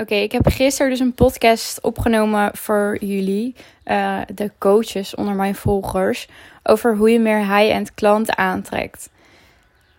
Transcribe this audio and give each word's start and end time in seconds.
Oké, 0.00 0.14
ik 0.14 0.32
heb 0.32 0.46
gisteren 0.46 0.90
dus 0.90 1.00
een 1.00 1.14
podcast 1.14 1.80
opgenomen 1.82 2.56
voor 2.56 2.96
jullie, 3.00 3.54
uh, 3.84 4.20
de 4.34 4.50
coaches 4.58 5.14
onder 5.14 5.34
mijn 5.34 5.54
volgers, 5.54 6.28
over 6.62 6.96
hoe 6.96 7.10
je 7.10 7.18
meer 7.18 7.38
high-end 7.38 7.94
klanten 7.94 8.38
aantrekt. 8.38 9.10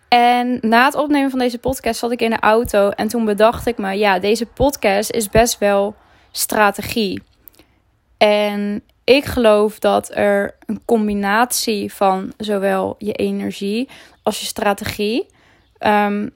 En 0.07 0.57
na 0.61 0.85
het 0.85 0.95
opnemen 0.95 1.29
van 1.29 1.39
deze 1.39 1.57
podcast 1.57 1.99
zat 1.99 2.11
ik 2.11 2.21
in 2.21 2.29
de 2.29 2.39
auto 2.39 2.89
en 2.89 3.07
toen 3.07 3.25
bedacht 3.25 3.67
ik 3.67 3.77
me, 3.77 3.97
ja, 3.97 4.19
deze 4.19 4.45
podcast 4.45 5.11
is 5.11 5.29
best 5.29 5.57
wel 5.57 5.95
strategie. 6.31 7.21
En 8.17 8.83
ik 9.03 9.25
geloof 9.25 9.79
dat 9.79 10.15
er 10.15 10.55
een 10.65 10.81
combinatie 10.85 11.93
van 11.93 12.33
zowel 12.37 12.95
je 12.97 13.13
energie 13.13 13.89
als 14.23 14.39
je 14.39 14.45
strategie 14.45 15.25
um, 15.79 16.31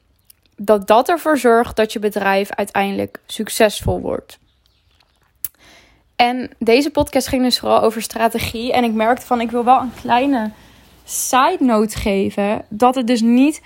dat 0.65 0.87
dat 0.87 1.09
ervoor 1.09 1.37
zorgt 1.37 1.75
dat 1.75 1.93
je 1.93 1.99
bedrijf 1.99 2.49
uiteindelijk 2.49 3.19
succesvol 3.25 4.01
wordt. 4.01 4.39
En 6.15 6.49
deze 6.59 6.89
podcast 6.89 7.27
ging 7.27 7.43
dus 7.43 7.59
vooral 7.59 7.81
over 7.81 8.01
strategie. 8.01 8.73
En 8.73 8.83
ik 8.83 8.93
merkte 8.93 9.25
van 9.25 9.41
ik 9.41 9.51
wil 9.51 9.63
wel 9.63 9.79
een 9.79 9.93
kleine 10.01 10.51
side 11.03 11.57
note 11.59 11.97
geven. 11.97 12.65
Dat 12.69 12.95
het 12.95 13.07
dus 13.07 13.21
niet 13.21 13.61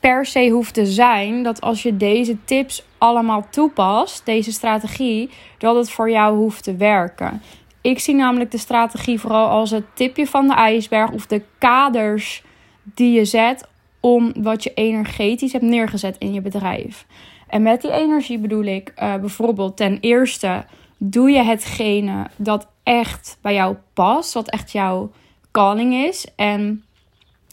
per 0.00 0.26
se 0.26 0.48
hoeft 0.48 0.74
te 0.74 0.86
zijn 0.86 1.42
dat 1.42 1.60
als 1.60 1.82
je 1.82 1.96
deze 1.96 2.36
tips 2.44 2.84
allemaal 2.98 3.46
toepast, 3.50 4.26
deze 4.26 4.52
strategie, 4.52 5.30
dat 5.58 5.76
het 5.76 5.90
voor 5.90 6.10
jou 6.10 6.36
hoeft 6.36 6.62
te 6.64 6.76
werken. 6.76 7.42
Ik 7.80 7.98
zie 7.98 8.14
namelijk 8.14 8.50
de 8.50 8.58
strategie 8.58 9.20
vooral 9.20 9.48
als 9.48 9.70
het 9.70 9.84
tipje 9.94 10.26
van 10.26 10.48
de 10.48 10.54
ijsberg 10.54 11.10
of 11.10 11.26
de 11.26 11.42
kaders 11.58 12.42
die 12.82 13.12
je 13.12 13.24
zet 13.24 13.68
om 14.00 14.32
wat 14.42 14.62
je 14.62 14.74
energetisch 14.74 15.52
hebt 15.52 15.64
neergezet 15.64 16.16
in 16.18 16.32
je 16.32 16.40
bedrijf. 16.40 17.06
En 17.48 17.62
met 17.62 17.80
die 17.80 17.92
energie 17.92 18.38
bedoel 18.38 18.64
ik 18.64 18.92
uh, 18.96 19.14
bijvoorbeeld 19.14 19.76
ten 19.76 19.98
eerste 20.00 20.64
doe 20.98 21.30
je 21.30 21.42
hetgene 21.42 22.26
dat 22.36 22.66
echt 22.82 23.38
bij 23.40 23.54
jou 23.54 23.76
past, 23.92 24.32
wat 24.32 24.50
echt 24.50 24.72
jouw 24.72 25.10
calling 25.50 25.94
is. 25.94 26.26
En 26.36 26.84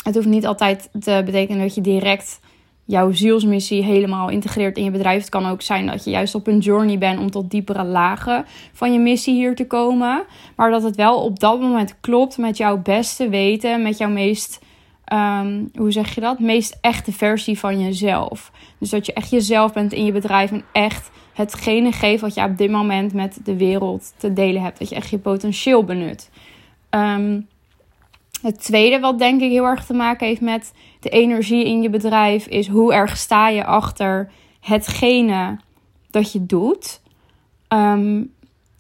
het 0.04 0.16
hoeft 0.16 0.28
niet 0.28 0.46
altijd 0.46 0.90
te 1.00 1.22
betekenen 1.26 1.62
dat 1.62 1.76
je 1.76 1.82
direct 1.82 2.40
jouw 2.86 3.12
zielsmissie 3.12 3.84
helemaal 3.84 4.30
integreert 4.30 4.78
in 4.78 4.84
je 4.84 4.92
bedrijf. 4.92 5.22
Het 5.22 5.30
kan 5.30 5.46
ook 5.46 5.62
zijn 5.62 5.86
dat 5.86 6.04
je 6.04 6.10
juist 6.10 6.36
op 6.36 6.48
een 6.48 6.60
journey 6.60 6.98
bent 6.98 7.20
om 7.20 7.32
tot 7.32 7.52
diepere 7.52 7.84
lagen 7.84 8.46
van 8.74 8.94
je 8.94 9.00
missie 9.00 9.34
hier 9.34 9.56
te 9.56 9.68
komen. 9.68 10.24
Maar 10.56 10.72
dat 10.72 10.84
het 10.84 10.96
wel 10.96 11.24
op 11.24 11.40
dat 11.40 11.60
moment 11.60 12.00
klopt 12.00 12.38
met 12.38 12.58
jouw 12.58 12.78
beste 12.78 13.30
weten, 13.30 13.82
met 13.82 13.98
jouw 13.98 14.10
meest 14.10 14.60
Ehm, 15.06 15.66
hoe 15.76 15.92
zeg 15.92 16.16
je 16.16 16.22
dat? 16.22 16.40
Meest 16.40 16.78
echte 16.82 17.12
versie 17.12 17.60
van 17.60 17.80
jezelf. 17.80 18.52
Dus 18.78 18.90
dat 18.90 19.06
je 19.06 19.14
echt 19.14 19.30
jezelf 19.30 19.74
bent 19.74 19.94
in 19.94 20.06
je 20.06 20.12
bedrijf 20.12 20.52
en 20.52 20.64
echt 20.72 21.10
hetgene 21.34 21.92
geeft 21.92 22.22
wat 22.22 22.34
je 22.34 22.44
op 22.44 22.58
dit 22.58 22.72
moment 22.72 23.14
met 23.14 23.40
de 23.44 23.58
wereld 23.58 24.14
te 24.18 24.34
delen 24.34 24.62
hebt. 24.62 24.80
Dat 24.80 24.90
je 24.90 24.96
echt 24.96 25.10
je 25.10 25.18
potentieel 25.18 25.84
benut. 25.84 26.30
Ehm, 26.90 27.42
het 28.42 28.64
tweede 28.64 29.00
wat 29.00 29.20
denk 29.20 29.42
ik 29.42 29.52
heel 29.52 29.66
erg 29.66 29.86
te 29.86 29.94
maken 29.94 30.28
heeft 30.28 30.42
met 30.42 30.74
de 31.00 31.10
energie 31.10 31.66
in 31.66 31.82
je 31.82 31.90
bedrijf 31.90 32.48
is 32.48 32.68
hoe 32.68 32.94
erg 32.94 33.18
sta 33.18 33.50
je 33.50 33.66
achter 33.66 34.32
hetgene 34.60 35.60
dat 36.10 36.32
je 36.32 36.46
doet. 36.46 37.02
Um, 37.70 38.34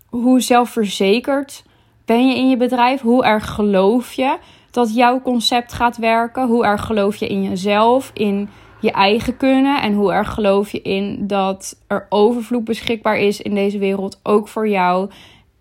hoe 0.10 0.42
zelfverzekerd 0.42 1.64
ben 2.06 2.28
je 2.28 2.36
in 2.36 2.50
je 2.50 2.58
bedrijf? 2.58 3.02
Hoe 3.02 3.26
erg 3.26 3.50
geloof 3.50 4.14
je? 4.14 4.38
Dat 4.76 4.96
jouw 4.96 5.22
concept 5.22 5.74
gaat 5.74 5.98
werken? 5.98 6.48
Hoe 6.48 6.66
erg 6.66 6.86
geloof 6.86 7.16
je 7.16 7.28
in 7.28 7.44
jezelf, 7.44 8.12
in 8.14 8.50
je 8.80 8.92
eigen 8.92 9.38
kunnen? 9.38 9.82
En 9.82 9.94
hoe 9.94 10.14
erg 10.14 10.34
geloof 10.34 10.72
je 10.72 10.82
in 10.82 11.28
dat 11.28 11.82
er 11.88 12.06
overvloed 12.10 12.64
beschikbaar 12.64 13.18
is 13.18 13.42
in 13.42 13.56
deze 13.56 13.78
wereld, 13.78 14.20
ook 14.24 14.48
voor 14.48 14.68
jou? 14.68 15.10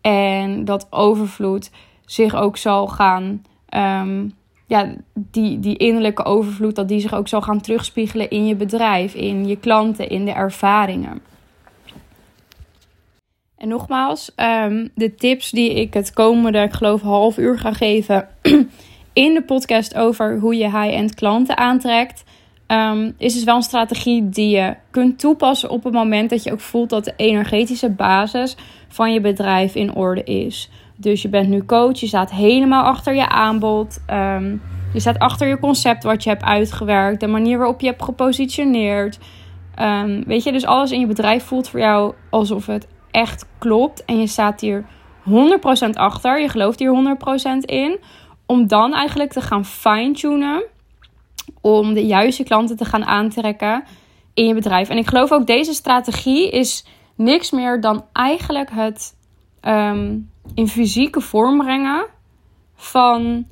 En 0.00 0.64
dat 0.64 0.86
overvloed 0.90 1.70
zich 2.04 2.34
ook 2.34 2.56
zal 2.56 2.86
gaan. 2.86 3.42
Um, 3.76 4.34
ja, 4.66 4.94
die, 5.14 5.60
die 5.60 5.76
innerlijke 5.76 6.24
overvloed, 6.24 6.74
dat 6.74 6.88
die 6.88 7.00
zich 7.00 7.14
ook 7.14 7.28
zal 7.28 7.42
gaan 7.42 7.60
terugspiegelen 7.60 8.30
in 8.30 8.46
je 8.46 8.54
bedrijf, 8.54 9.14
in 9.14 9.46
je 9.46 9.56
klanten, 9.56 10.08
in 10.08 10.24
de 10.24 10.32
ervaringen. 10.32 11.20
En 13.56 13.68
nogmaals, 13.68 14.32
um, 14.36 14.90
de 14.94 15.14
tips 15.14 15.50
die 15.50 15.74
ik 15.74 15.94
het 15.94 16.12
komende, 16.12 16.58
ik 16.58 16.72
geloof, 16.72 17.00
half 17.00 17.38
uur 17.38 17.58
ga 17.58 17.72
geven, 17.72 18.28
in 19.14 19.34
de 19.34 19.42
podcast 19.42 19.96
over 19.96 20.38
hoe 20.38 20.56
je 20.56 20.64
high-end 20.64 21.14
klanten 21.14 21.56
aantrekt. 21.56 22.24
Um, 22.66 23.14
is 23.18 23.34
dus 23.34 23.44
wel 23.44 23.56
een 23.56 23.62
strategie 23.62 24.28
die 24.28 24.56
je 24.56 24.74
kunt 24.90 25.18
toepassen 25.18 25.70
op 25.70 25.84
het 25.84 25.92
moment 25.92 26.30
dat 26.30 26.42
je 26.42 26.52
ook 26.52 26.60
voelt 26.60 26.90
dat 26.90 27.04
de 27.04 27.12
energetische 27.16 27.90
basis 27.90 28.56
van 28.88 29.12
je 29.12 29.20
bedrijf 29.20 29.74
in 29.74 29.94
orde 29.94 30.22
is. 30.22 30.70
Dus 30.96 31.22
je 31.22 31.28
bent 31.28 31.48
nu 31.48 31.64
coach, 31.64 32.00
je 32.00 32.06
staat 32.06 32.30
helemaal 32.30 32.84
achter 32.84 33.14
je 33.14 33.28
aanbod. 33.28 33.98
Um, 34.10 34.62
je 34.92 35.00
staat 35.00 35.18
achter 35.18 35.48
je 35.48 35.58
concept 35.58 36.02
wat 36.02 36.22
je 36.22 36.30
hebt 36.30 36.42
uitgewerkt, 36.42 37.20
de 37.20 37.26
manier 37.26 37.58
waarop 37.58 37.80
je 37.80 37.86
hebt 37.86 38.02
gepositioneerd. 38.02 39.18
Um, 39.80 40.24
weet 40.26 40.42
je, 40.42 40.52
dus 40.52 40.66
alles 40.66 40.90
in 40.90 41.00
je 41.00 41.06
bedrijf 41.06 41.44
voelt 41.44 41.68
voor 41.68 41.80
jou 41.80 42.14
alsof 42.30 42.66
het 42.66 42.86
echt 43.10 43.46
klopt. 43.58 44.04
En 44.04 44.20
je 44.20 44.26
staat 44.26 44.60
hier 44.60 44.84
100% 45.28 45.90
achter, 45.92 46.40
je 46.40 46.48
gelooft 46.48 46.78
hier 46.78 47.16
100% 47.58 47.58
in 47.60 47.98
om 48.46 48.66
dan 48.66 48.94
eigenlijk 48.94 49.32
te 49.32 49.40
gaan 49.40 49.64
fine-tunen. 49.64 50.64
Om 51.60 51.94
de 51.94 52.06
juiste 52.06 52.42
klanten 52.42 52.76
te 52.76 52.84
gaan 52.84 53.04
aantrekken 53.04 53.84
in 54.34 54.46
je 54.46 54.54
bedrijf. 54.54 54.88
En 54.88 54.98
ik 54.98 55.06
geloof 55.06 55.32
ook 55.32 55.46
deze 55.46 55.72
strategie 55.72 56.50
is 56.50 56.86
niks 57.14 57.50
meer 57.50 57.80
dan 57.80 58.04
eigenlijk 58.12 58.70
het 58.70 59.16
ehm, 59.60 60.18
in 60.54 60.68
fysieke 60.68 61.20
vorm 61.20 61.58
brengen 61.58 62.06
van 62.74 63.46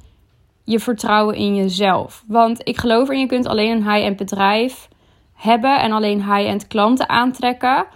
je 0.65 0.81
vertrouwen 0.81 1.35
in 1.35 1.55
jezelf. 1.55 2.25
Want 2.27 2.69
ik 2.69 2.77
geloof 2.77 3.09
erin, 3.09 3.21
je 3.21 3.27
kunt 3.27 3.47
alleen 3.47 3.71
een 3.71 3.93
high-end 3.93 4.17
bedrijf 4.17 4.89
hebben 5.35 5.81
en 5.81 5.93
alleen 5.93 6.19
high-end 6.19 6.67
klanten 6.67 7.09
aantrekken 7.09 7.87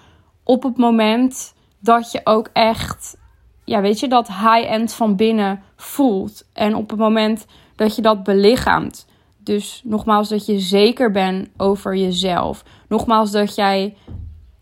op 0.45 0.63
het 0.63 0.77
moment 0.77 1.55
dat 1.81 2.13
je 2.13 2.21
ook 2.25 2.51
echt 2.53 3.17
ja, 3.67 3.81
weet 3.81 4.01
je, 4.01 4.09
dat 4.09 4.29
high-end 4.29 4.93
van 4.93 5.17
binnen 5.17 5.63
voelt. 5.77 6.45
En 6.53 6.75
op 6.75 6.91
het 6.91 6.99
moment 6.99 7.47
dat 7.77 7.97
je 7.97 8.03
dat 8.03 8.23
belichaamt. 8.23 9.07
Dus 9.39 9.81
nogmaals, 9.85 10.29
dat 10.29 10.47
je 10.47 10.59
zeker 10.59 11.11
bent 11.11 11.49
over 11.57 11.97
jezelf. 11.97 12.65
Nogmaals, 12.89 13.31
dat 13.31 13.55
jij 13.55 13.97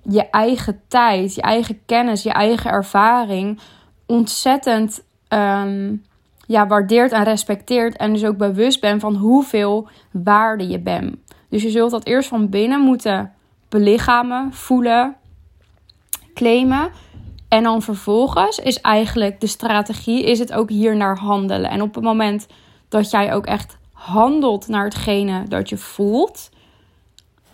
je 0.02 0.30
eigen 0.30 0.80
tijd, 0.88 1.34
je 1.34 1.42
eigen 1.42 1.80
kennis, 1.86 2.22
je 2.22 2.32
eigen 2.32 2.70
ervaring 2.70 3.60
ontzettend 4.06 5.04
um, 5.28 6.04
ja, 6.46 6.66
waardeert 6.66 7.12
en 7.12 7.24
respecteert. 7.24 7.96
En 7.96 8.12
dus 8.12 8.24
ook 8.24 8.36
bewust 8.36 8.80
bent 8.80 9.00
van 9.00 9.14
hoeveel 9.14 9.88
waarde 10.10 10.68
je 10.68 10.80
bent. 10.80 11.16
Dus 11.48 11.62
je 11.62 11.70
zult 11.70 11.90
dat 11.90 12.06
eerst 12.06 12.28
van 12.28 12.48
binnen 12.48 12.80
moeten 12.80 13.32
belichamen, 13.68 14.52
voelen, 14.52 15.16
claimen. 16.34 16.90
En 17.54 17.62
dan 17.62 17.82
vervolgens 17.82 18.58
is 18.58 18.80
eigenlijk 18.80 19.40
de 19.40 19.46
strategie, 19.46 20.24
is 20.24 20.38
het 20.38 20.52
ook 20.52 20.68
hier 20.68 20.96
naar 20.96 21.18
handelen. 21.18 21.70
En 21.70 21.82
op 21.82 21.94
het 21.94 22.04
moment 22.04 22.46
dat 22.88 23.10
jij 23.10 23.34
ook 23.34 23.46
echt 23.46 23.78
handelt 23.92 24.68
naar 24.68 24.84
hetgene 24.84 25.42
dat 25.48 25.68
je 25.68 25.76
voelt, 25.76 26.50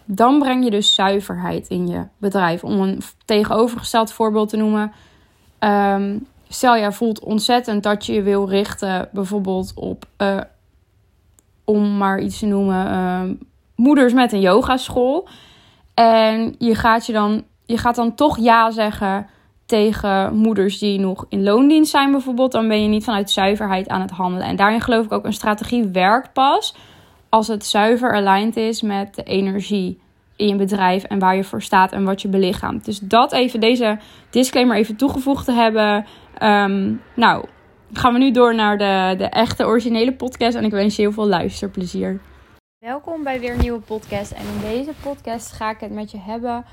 dan 0.04 0.38
breng 0.38 0.64
je 0.64 0.70
dus 0.70 0.94
zuiverheid 0.94 1.68
in 1.68 1.88
je 1.88 2.06
bedrijf. 2.18 2.64
Om 2.64 2.80
een 2.80 3.02
tegenovergesteld 3.24 4.12
voorbeeld 4.12 4.48
te 4.48 4.56
noemen. 4.56 4.92
Um, 5.58 6.26
stel, 6.48 6.76
jij 6.76 6.92
voelt 6.92 7.20
ontzettend 7.20 7.82
dat 7.82 8.06
je 8.06 8.12
je 8.12 8.22
wil 8.22 8.48
richten, 8.48 9.08
bijvoorbeeld 9.12 9.72
op, 9.74 10.04
uh, 10.18 10.40
om 11.64 11.96
maar 11.96 12.20
iets 12.20 12.38
te 12.38 12.46
noemen, 12.46 12.86
uh, 12.86 13.36
moeders 13.74 14.12
met 14.12 14.32
een 14.32 14.40
yogaschool. 14.40 15.28
En 15.94 16.54
je 16.58 16.74
gaat, 16.74 17.06
je, 17.06 17.12
dan, 17.12 17.44
je 17.66 17.78
gaat 17.78 17.94
dan 17.94 18.14
toch 18.14 18.38
ja 18.38 18.70
zeggen 18.70 19.26
tegen 19.70 20.36
moeders 20.36 20.78
die 20.78 21.00
nog 21.00 21.26
in 21.28 21.42
loondienst 21.42 21.90
zijn 21.90 22.10
bijvoorbeeld, 22.10 22.52
dan 22.52 22.68
ben 22.68 22.82
je 22.82 22.88
niet 22.88 23.04
vanuit 23.04 23.30
zuiverheid 23.30 23.88
aan 23.88 24.00
het 24.00 24.10
handelen. 24.10 24.46
En 24.46 24.56
daarin 24.56 24.80
geloof 24.80 25.04
ik 25.04 25.12
ook 25.12 25.24
een 25.24 25.32
strategie 25.32 25.88
werkt 25.88 26.32
pas 26.32 26.74
als 27.28 27.48
het 27.48 27.66
zuiver 27.66 28.14
aligned 28.14 28.56
is 28.56 28.82
met 28.82 29.14
de 29.14 29.22
energie 29.22 30.00
in 30.36 30.48
je 30.48 30.56
bedrijf 30.56 31.04
en 31.04 31.18
waar 31.18 31.36
je 31.36 31.44
voor 31.44 31.62
staat 31.62 31.92
en 31.92 32.04
wat 32.04 32.22
je 32.22 32.28
belichaamt. 32.28 32.84
Dus 32.84 32.98
dat 32.98 33.32
even, 33.32 33.60
deze 33.60 33.98
disclaimer 34.30 34.76
even 34.76 34.96
toegevoegd 34.96 35.44
te 35.44 35.52
hebben. 35.52 36.06
Um, 36.42 37.02
nou, 37.14 37.44
gaan 37.92 38.12
we 38.12 38.18
nu 38.18 38.30
door 38.30 38.54
naar 38.54 38.78
de, 38.78 39.14
de 39.18 39.28
echte 39.28 39.66
originele 39.66 40.12
podcast 40.12 40.56
en 40.56 40.64
ik 40.64 40.70
wens 40.70 40.96
je 40.96 41.02
heel 41.02 41.12
veel 41.12 41.28
luisterplezier. 41.28 42.20
Welkom 42.78 43.22
bij 43.22 43.40
weer 43.40 43.52
een 43.52 43.60
nieuwe 43.60 43.80
podcast 43.80 44.32
en 44.32 44.44
in 44.54 44.76
deze 44.76 44.92
podcast 45.02 45.52
ga 45.52 45.70
ik 45.70 45.80
het 45.80 45.92
met 45.92 46.10
je 46.10 46.18
hebben 46.18 46.64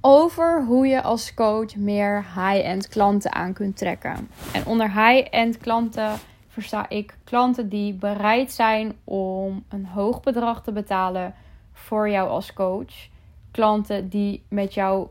over 0.00 0.64
hoe 0.64 0.86
je 0.86 1.02
als 1.02 1.34
coach 1.34 1.76
meer 1.76 2.24
high-end 2.34 2.88
klanten 2.88 3.32
aan 3.32 3.52
kunt 3.52 3.76
trekken. 3.76 4.30
En 4.52 4.66
onder 4.66 4.92
high-end 4.92 5.58
klanten 5.58 6.18
versta 6.48 6.88
ik 6.88 7.14
klanten 7.24 7.68
die 7.68 7.94
bereid 7.94 8.52
zijn 8.52 8.92
om 9.04 9.64
een 9.68 9.86
hoog 9.86 10.20
bedrag 10.20 10.62
te 10.62 10.72
betalen 10.72 11.34
voor 11.72 12.10
jou 12.10 12.28
als 12.28 12.52
coach. 12.52 13.08
klanten 13.50 14.08
die 14.08 14.42
met 14.48 14.74
jou 14.74 15.06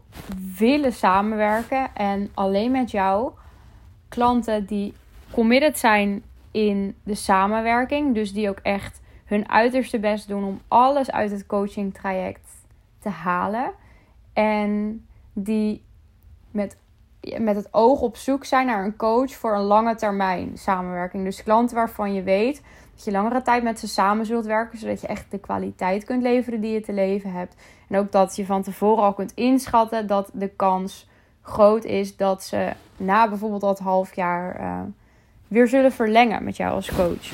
willen 0.57 0.93
samenwerken 0.93 1.95
en 1.95 2.29
alleen 2.33 2.71
met 2.71 2.91
jou. 2.91 3.31
Klanten 4.07 4.65
die 4.65 4.93
committed 5.31 5.79
zijn 5.79 6.23
in 6.51 6.95
de 7.03 7.15
samenwerking, 7.15 8.13
dus 8.13 8.33
die 8.33 8.49
ook 8.49 8.59
echt 8.61 9.01
hun 9.25 9.49
uiterste 9.49 9.99
best 9.99 10.27
doen 10.27 10.43
om 10.43 10.61
alles 10.67 11.11
uit 11.11 11.31
het 11.31 11.45
coaching 11.45 11.93
traject 11.93 12.47
te 12.99 13.09
halen. 13.09 13.71
En 14.39 15.05
die 15.33 15.83
met, 16.51 16.77
met 17.37 17.55
het 17.55 17.67
oog 17.71 18.01
op 18.01 18.17
zoek 18.17 18.45
zijn 18.45 18.65
naar 18.65 18.85
een 18.85 18.95
coach 18.95 19.31
voor 19.31 19.55
een 19.55 19.61
lange 19.61 19.95
termijn 19.95 20.57
samenwerking. 20.57 21.23
Dus 21.23 21.43
klanten 21.43 21.75
waarvan 21.75 22.13
je 22.13 22.23
weet 22.23 22.61
dat 22.95 23.03
je 23.03 23.11
langere 23.11 23.41
tijd 23.41 23.63
met 23.63 23.79
ze 23.79 23.87
samen 23.87 24.25
zult 24.25 24.45
werken, 24.45 24.77
zodat 24.77 25.01
je 25.01 25.07
echt 25.07 25.31
de 25.31 25.39
kwaliteit 25.39 26.03
kunt 26.03 26.23
leveren 26.23 26.61
die 26.61 26.71
je 26.71 26.81
te 26.81 26.93
leven 26.93 27.31
hebt. 27.31 27.55
En 27.87 27.97
ook 27.97 28.11
dat 28.11 28.35
je 28.35 28.45
van 28.45 28.61
tevoren 28.61 29.03
al 29.03 29.13
kunt 29.13 29.33
inschatten 29.35 30.07
dat 30.07 30.29
de 30.33 30.47
kans 30.47 31.07
groot 31.41 31.83
is 31.83 32.17
dat 32.17 32.43
ze 32.43 32.73
na 32.97 33.29
bijvoorbeeld 33.29 33.61
dat 33.61 33.79
half 33.79 34.15
jaar 34.15 34.59
uh, 34.59 34.79
weer 35.47 35.67
zullen 35.67 35.91
verlengen 35.91 36.43
met 36.43 36.57
jou 36.57 36.73
als 36.73 36.91
coach. 36.95 37.31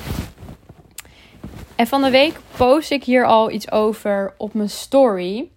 En 1.76 1.86
van 1.86 2.02
de 2.02 2.10
week 2.10 2.40
post 2.56 2.90
ik 2.90 3.04
hier 3.04 3.24
al 3.24 3.50
iets 3.50 3.70
over 3.70 4.34
op 4.36 4.54
mijn 4.54 4.70
story. 4.70 5.50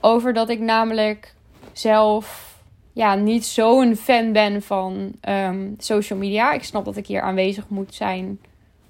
Over 0.00 0.32
dat 0.32 0.48
ik 0.48 0.60
namelijk 0.60 1.34
zelf 1.72 2.58
ja, 2.92 3.14
niet 3.14 3.46
zo'n 3.46 3.96
fan 3.96 4.32
ben 4.32 4.62
van 4.62 5.12
um, 5.28 5.74
social 5.78 6.18
media. 6.18 6.52
Ik 6.52 6.64
snap 6.64 6.84
dat 6.84 6.96
ik 6.96 7.06
hier 7.06 7.20
aanwezig 7.20 7.68
moet 7.68 7.94
zijn. 7.94 8.40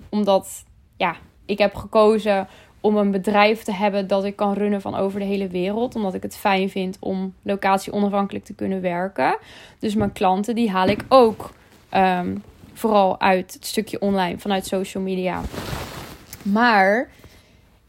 Omdat 0.09 0.65
ja, 0.97 1.17
ik 1.45 1.59
heb 1.59 1.75
gekozen 1.75 2.49
om 2.81 2.97
een 2.97 3.11
bedrijf 3.11 3.63
te 3.63 3.73
hebben 3.73 4.07
dat 4.07 4.25
ik 4.25 4.37
kan 4.37 4.53
runnen 4.53 4.81
van 4.81 4.95
over 4.95 5.21
de 5.21 5.27
hele 5.27 5.49
wereld. 5.49 5.95
Omdat 5.95 6.15
ik 6.15 6.23
het 6.23 6.37
fijn 6.37 6.71
vind 6.71 6.97
om 7.01 7.35
locatie 7.43 7.93
onafhankelijk 7.93 8.45
te 8.45 8.55
kunnen 8.55 8.81
werken. 8.81 9.37
Dus 9.79 9.95
mijn 9.95 10.13
klanten 10.13 10.55
die 10.55 10.71
haal 10.71 10.87
ik 10.87 11.05
ook 11.09 11.51
um, 11.95 12.43
vooral 12.73 13.21
uit 13.21 13.53
het 13.53 13.67
stukje 13.67 14.01
online 14.01 14.39
vanuit 14.39 14.67
social 14.67 15.03
media. 15.03 15.41
Maar 16.43 17.09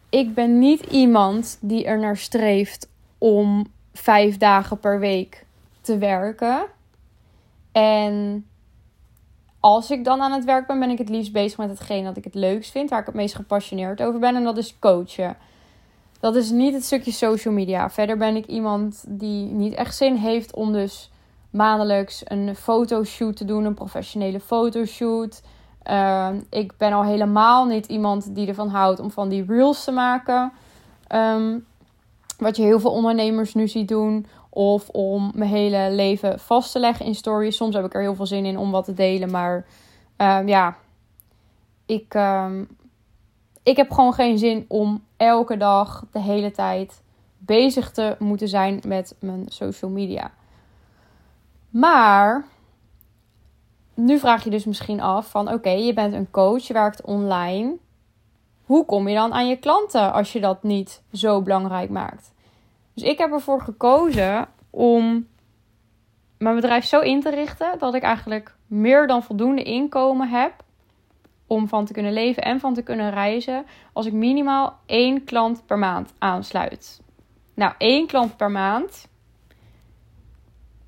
ik 0.09 0.33
ben 0.33 0.59
niet 0.59 0.81
iemand 0.81 1.57
die 1.61 1.85
er 1.85 1.99
naar 1.99 2.17
streeft 2.17 2.89
om 3.21 3.65
vijf 3.93 4.37
dagen 4.37 4.79
per 4.79 4.99
week 4.99 5.45
te 5.81 5.97
werken. 5.97 6.65
En 7.71 8.45
als 9.59 9.91
ik 9.91 10.03
dan 10.03 10.21
aan 10.21 10.31
het 10.31 10.43
werk 10.45 10.67
ben, 10.67 10.79
ben 10.79 10.89
ik 10.89 10.97
het 10.97 11.09
liefst 11.09 11.31
bezig 11.31 11.57
met 11.57 11.69
hetgeen 11.69 12.03
dat 12.03 12.17
ik 12.17 12.23
het 12.23 12.35
leukst 12.35 12.71
vind, 12.71 12.89
waar 12.89 12.99
ik 12.99 13.05
het 13.05 13.15
meest 13.15 13.35
gepassioneerd 13.35 14.01
over 14.01 14.19
ben. 14.19 14.35
En 14.35 14.43
dat 14.43 14.57
is 14.57 14.79
coachen. 14.79 15.37
Dat 16.19 16.35
is 16.35 16.51
niet 16.51 16.73
het 16.73 16.83
stukje 16.83 17.11
social 17.11 17.53
media. 17.53 17.89
Verder 17.89 18.17
ben 18.17 18.35
ik 18.35 18.45
iemand 18.45 19.03
die 19.07 19.45
niet 19.45 19.73
echt 19.73 19.95
zin 19.95 20.15
heeft 20.15 20.53
om 20.53 20.73
dus 20.73 21.11
maandelijks 21.49 22.21
een 22.25 22.55
fotoshoot 22.55 23.35
te 23.35 23.45
doen, 23.45 23.65
een 23.65 23.73
professionele 23.73 24.39
fotoshoot. 24.39 25.41
Uh, 25.89 26.29
ik 26.49 26.77
ben 26.77 26.93
al 26.93 27.03
helemaal 27.03 27.65
niet 27.65 27.85
iemand 27.85 28.35
die 28.35 28.47
ervan 28.47 28.69
houdt 28.69 28.99
om 28.99 29.11
van 29.11 29.29
die 29.29 29.45
reels 29.47 29.83
te 29.83 29.91
maken. 29.91 30.51
Um, 31.15 31.65
wat 32.41 32.55
je 32.55 32.63
heel 32.63 32.79
veel 32.79 32.91
ondernemers 32.91 33.53
nu 33.53 33.67
ziet 33.67 33.87
doen. 33.87 34.25
Of 34.49 34.89
om 34.89 35.31
mijn 35.35 35.49
hele 35.49 35.87
leven 35.91 36.39
vast 36.39 36.71
te 36.71 36.79
leggen 36.79 37.05
in 37.05 37.15
stories. 37.15 37.55
Soms 37.55 37.75
heb 37.75 37.85
ik 37.85 37.93
er 37.93 38.01
heel 38.01 38.15
veel 38.15 38.25
zin 38.25 38.45
in 38.45 38.57
om 38.57 38.71
wat 38.71 38.85
te 38.85 38.93
delen. 38.93 39.31
Maar 39.31 39.65
um, 40.17 40.47
ja, 40.47 40.77
ik, 41.85 42.13
um, 42.13 42.67
ik 43.63 43.77
heb 43.77 43.91
gewoon 43.91 44.13
geen 44.13 44.37
zin 44.37 44.65
om 44.67 45.03
elke 45.17 45.57
dag 45.57 46.05
de 46.11 46.19
hele 46.19 46.51
tijd 46.51 47.01
bezig 47.37 47.91
te 47.91 48.15
moeten 48.19 48.47
zijn 48.47 48.81
met 48.87 49.15
mijn 49.19 49.45
social 49.47 49.91
media. 49.91 50.31
Maar 51.69 52.45
nu 53.93 54.19
vraag 54.19 54.43
je 54.43 54.49
dus 54.49 54.65
misschien 54.65 55.01
af 55.01 55.29
van 55.29 55.53
oké, 55.53 55.69
je 55.69 55.93
bent 55.93 56.13
een 56.13 56.31
coach, 56.31 56.67
je 56.67 56.73
werkt 56.73 57.01
online. 57.01 57.77
Hoe 58.71 58.85
kom 58.85 59.07
je 59.07 59.15
dan 59.15 59.33
aan 59.33 59.47
je 59.47 59.57
klanten 59.57 60.13
als 60.13 60.33
je 60.33 60.39
dat 60.39 60.63
niet 60.63 61.03
zo 61.13 61.41
belangrijk 61.41 61.89
maakt? 61.89 62.33
Dus 62.93 63.03
ik 63.03 63.17
heb 63.17 63.31
ervoor 63.31 63.61
gekozen 63.61 64.47
om 64.69 65.27
mijn 66.37 66.55
bedrijf 66.55 66.85
zo 66.85 66.99
in 66.99 67.21
te 67.21 67.29
richten 67.29 67.79
dat 67.79 67.93
ik 67.93 68.01
eigenlijk 68.01 68.55
meer 68.67 69.07
dan 69.07 69.23
voldoende 69.23 69.63
inkomen 69.63 70.29
heb 70.29 70.63
om 71.47 71.67
van 71.67 71.85
te 71.85 71.93
kunnen 71.93 72.13
leven 72.13 72.43
en 72.43 72.59
van 72.59 72.73
te 72.73 72.81
kunnen 72.81 73.09
reizen 73.09 73.65
als 73.93 74.05
ik 74.05 74.13
minimaal 74.13 74.79
één 74.85 75.23
klant 75.23 75.65
per 75.65 75.77
maand 75.77 76.13
aansluit. 76.17 77.01
Nou, 77.53 77.73
één 77.77 78.07
klant 78.07 78.37
per 78.37 78.51
maand 78.51 79.07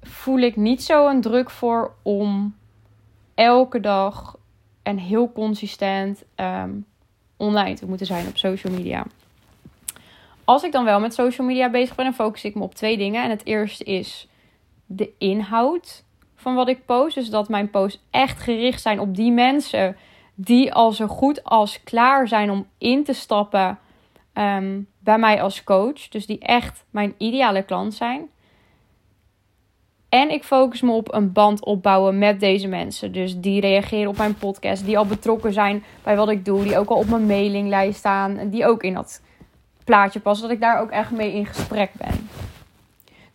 voel 0.02 0.40
ik 0.40 0.56
niet 0.56 0.84
zo 0.84 1.08
een 1.08 1.22
druk 1.22 1.50
voor 1.50 1.94
om 2.02 2.56
elke 3.36 3.80
dag 3.80 4.38
en 4.84 4.98
heel 4.98 5.32
consistent 5.32 6.24
um, 6.36 6.86
online 7.38 7.76
te 7.76 7.86
moeten 7.86 8.06
zijn 8.06 8.28
op 8.28 8.38
social 8.38 8.74
media. 8.74 9.06
Als 10.46 10.64
ik 10.64 10.72
dan 10.72 10.86
wel 10.86 11.00
met 11.00 11.14
social 11.14 11.48
media 11.48 11.70
bezig 11.70 11.96
ben, 11.96 12.06
dan 12.06 12.14
focus 12.14 12.44
ik 12.44 12.56
me 12.56 12.64
op 12.64 12.76
twee 12.76 12.98
dingen. 12.98 13.24
En 13.24 13.30
het 13.30 13.46
eerste 13.46 13.84
is 13.84 14.28
de 14.86 15.10
inhoud 15.18 16.04
van 16.36 16.56
wat 16.56 16.68
ik 16.68 16.86
post. 16.86 17.16
Dus 17.16 17.30
dat 17.30 17.50
mijn 17.50 17.70
posts 17.70 18.02
echt 18.10 18.40
gericht 18.40 18.82
zijn 18.82 19.00
op 19.00 19.16
die 19.16 19.32
mensen 19.32 19.98
die 20.36 20.74
al 20.74 20.92
zo 20.92 21.08
goed 21.08 21.44
als 21.44 21.84
klaar 21.84 22.28
zijn 22.28 22.50
om 22.50 22.68
in 22.78 23.04
te 23.04 23.14
stappen 23.14 23.80
um, 24.34 24.88
bij 25.00 25.18
mij 25.18 25.42
als 25.42 25.64
coach. 25.64 26.08
Dus 26.08 26.26
die 26.26 26.40
echt 26.40 26.86
mijn 26.90 27.14
ideale 27.18 27.64
klant 27.64 27.94
zijn. 27.94 28.30
En 30.14 30.30
ik 30.30 30.44
focus 30.44 30.82
me 30.82 30.92
op 30.92 31.14
een 31.14 31.32
band 31.32 31.66
opbouwen 31.66 32.18
met 32.18 32.40
deze 32.40 32.68
mensen. 32.68 33.12
Dus 33.12 33.40
die 33.40 33.62
reageren 33.62 34.10
op 34.10 34.18
mijn 34.18 34.36
podcast, 34.36 34.86
die 34.86 34.98
al 34.98 35.06
betrokken 35.06 35.54
zijn 35.54 35.84
bij 36.04 36.16
wat 36.16 36.30
ik 36.30 36.46
doe, 36.46 36.64
die 36.64 36.78
ook 36.78 36.90
al 36.90 36.98
op 36.98 37.10
mijn 37.10 37.26
mailinglijst 37.26 37.98
staan, 37.98 38.38
en 38.38 38.50
die 38.50 38.66
ook 38.66 38.84
in 38.84 38.94
dat 38.94 39.22
plaatje 39.84 40.20
passen, 40.20 40.48
dat 40.48 40.56
ik 40.56 40.62
daar 40.62 40.82
ook 40.82 40.90
echt 40.90 41.12
mee 41.12 41.34
in 41.34 41.46
gesprek 41.46 41.90
ben. 41.94 42.30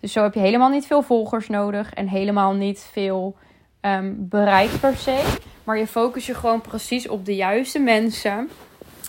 Dus 0.01 0.13
zo 0.13 0.23
heb 0.23 0.35
je 0.35 0.41
helemaal 0.41 0.69
niet 0.69 0.87
veel 0.87 1.03
volgers 1.03 1.49
nodig 1.49 1.95
en 1.95 2.09
helemaal 2.09 2.53
niet 2.53 2.89
veel 2.93 3.37
um, 3.81 4.17
bereik 4.29 4.71
per 4.81 4.97
se. 4.97 5.37
Maar 5.65 5.79
je 5.79 5.87
focus 5.87 6.27
je 6.27 6.35
gewoon 6.35 6.61
precies 6.61 7.09
op 7.09 7.25
de 7.25 7.37
juiste 7.37 7.79
mensen. 7.79 8.49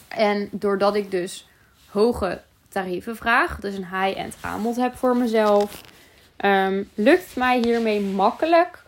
En 0.08 0.50
doordat 0.52 0.96
ik 0.96 1.12
dus 1.12 1.48
hoge 1.90 2.42
tarieven 2.70 3.16
vraag, 3.16 3.60
dus 3.60 3.76
een 3.76 3.88
high-end 4.02 4.38
aanbod 4.42 4.76
heb 4.76 4.96
voor 4.96 5.18
mezelf, 5.18 5.82
um, 6.46 6.90
lukt 6.94 7.36
mij 7.36 7.60
hiermee 7.60 8.02
makkelijk 8.02 8.84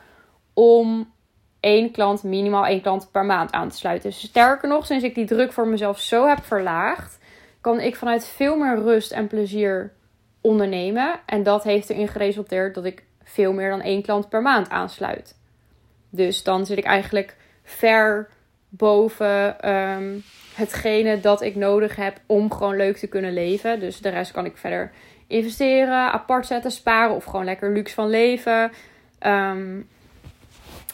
om 0.53 1.11
één 1.59 1.91
klant, 1.91 2.23
minimaal 2.23 2.65
één 2.65 2.81
klant 2.81 3.11
per 3.11 3.25
maand 3.25 3.51
aan 3.51 3.69
te 3.69 3.77
sluiten. 3.77 4.09
Dus 4.09 4.19
sterker 4.19 4.69
nog, 4.69 4.85
sinds 4.85 5.03
ik 5.03 5.15
die 5.15 5.25
druk 5.25 5.51
voor 5.53 5.67
mezelf 5.67 5.99
zo 5.99 6.27
heb 6.27 6.43
verlaagd, 6.43 7.19
kan 7.61 7.79
ik 7.79 7.95
vanuit 7.95 8.27
veel 8.27 8.57
meer 8.57 8.75
rust 8.75 9.11
en 9.11 9.27
plezier 9.27 9.93
ondernemen. 10.41 11.19
En 11.25 11.43
dat 11.43 11.63
heeft 11.63 11.89
erin 11.89 12.07
geresulteerd 12.07 12.75
dat 12.75 12.85
ik 12.85 13.03
veel 13.23 13.53
meer 13.53 13.69
dan 13.69 13.81
één 13.81 14.01
klant 14.01 14.29
per 14.29 14.41
maand 14.41 14.69
aansluit. 14.69 15.35
Dus 16.09 16.43
dan 16.43 16.65
zit 16.65 16.77
ik 16.77 16.85
eigenlijk 16.85 17.35
ver 17.63 18.29
boven 18.69 19.69
um, 19.69 20.23
hetgene 20.53 21.19
dat 21.19 21.41
ik 21.41 21.55
nodig 21.55 21.95
heb 21.95 22.19
om 22.25 22.51
gewoon 22.51 22.75
leuk 22.75 22.97
te 22.97 23.07
kunnen 23.07 23.33
leven. 23.33 23.79
Dus 23.79 23.99
de 23.99 24.09
rest 24.09 24.31
kan 24.31 24.45
ik 24.45 24.57
verder 24.57 24.91
investeren, 25.31 26.11
apart 26.11 26.45
zetten, 26.45 26.71
sparen 26.71 27.15
of 27.15 27.23
gewoon 27.23 27.45
lekker 27.45 27.71
luxe 27.71 27.93
van 27.93 28.09
leven. 28.09 28.71
Um, 29.25 29.87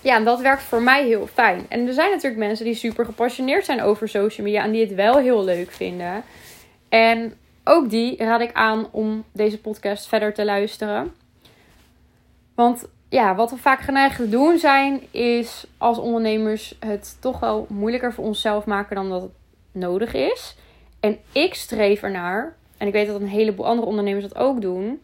ja, 0.02 0.16
en 0.16 0.24
dat 0.24 0.42
werkt 0.42 0.64
voor 0.64 0.82
mij 0.82 1.06
heel 1.06 1.28
fijn. 1.28 1.66
En 1.70 1.88
er 1.88 1.94
zijn 1.94 2.10
natuurlijk 2.10 2.42
mensen 2.42 2.66
die 2.66 2.74
super 2.74 3.06
gepassioneerd 3.06 3.66
zijn 3.66 3.82
over 3.82 4.10
social 4.10 4.46
media 4.46 4.64
en 4.64 4.72
die 4.72 4.82
het 4.82 4.94
wel 4.94 5.18
heel 5.18 5.44
leuk 5.44 5.72
vinden. 5.72 6.24
En 6.90 7.34
ook 7.64 7.90
die 7.90 8.18
raad 8.18 8.42
ik 8.42 8.54
aan 8.54 8.88
om 8.92 9.24
deze 9.32 9.60
podcast 9.60 10.08
verder 10.08 10.34
te 10.34 10.46
luisteren. 10.46 11.14
Want 12.56 12.88
ja, 13.10 13.36
wat 13.36 13.52
we 13.52 13.58
vaak 13.58 13.80
geneigd 13.80 14.16
te 14.16 14.30
doen 14.30 14.58
zijn, 14.58 15.02
is 15.12 15.68
als 15.78 15.98
ondernemers 15.98 16.76
het 16.80 17.18
toch 17.20 17.40
wel 17.40 17.66
moeilijker 17.70 18.14
voor 18.14 18.26
onszelf 18.26 18.66
maken 18.66 18.96
dan 18.96 19.10
dat 19.10 19.22
het 19.22 19.32
nodig 19.72 20.14
is. 20.14 20.56
En 21.00 21.18
ik 21.32 21.54
streef 21.54 22.02
ernaar, 22.02 22.56
en 22.78 22.88
ik 22.88 22.94
weet 22.94 23.08
dat 23.08 23.22
een 23.22 23.28
heleboel 23.28 23.66
andere 23.66 23.88
ondernemers 23.88 24.28
dat 24.28 24.38
ook 24.38 24.62
doen, 24.62 25.02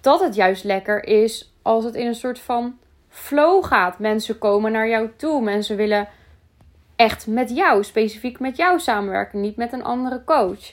dat 0.00 0.20
het 0.20 0.34
juist 0.34 0.64
lekker 0.64 1.04
is 1.04 1.52
als 1.62 1.84
het 1.84 1.94
in 1.94 2.06
een 2.06 2.14
soort 2.14 2.38
van 2.38 2.78
flow 3.08 3.64
gaat. 3.64 3.98
Mensen 3.98 4.38
komen 4.38 4.72
naar 4.72 4.88
jou 4.88 5.10
toe, 5.16 5.42
mensen 5.42 5.76
willen 5.76 6.08
echt 6.96 7.26
met 7.26 7.50
jou, 7.50 7.84
specifiek 7.84 8.40
met 8.40 8.56
jou 8.56 8.80
samenwerken, 8.80 9.40
niet 9.40 9.56
met 9.56 9.72
een 9.72 9.84
andere 9.84 10.24
coach. 10.24 10.72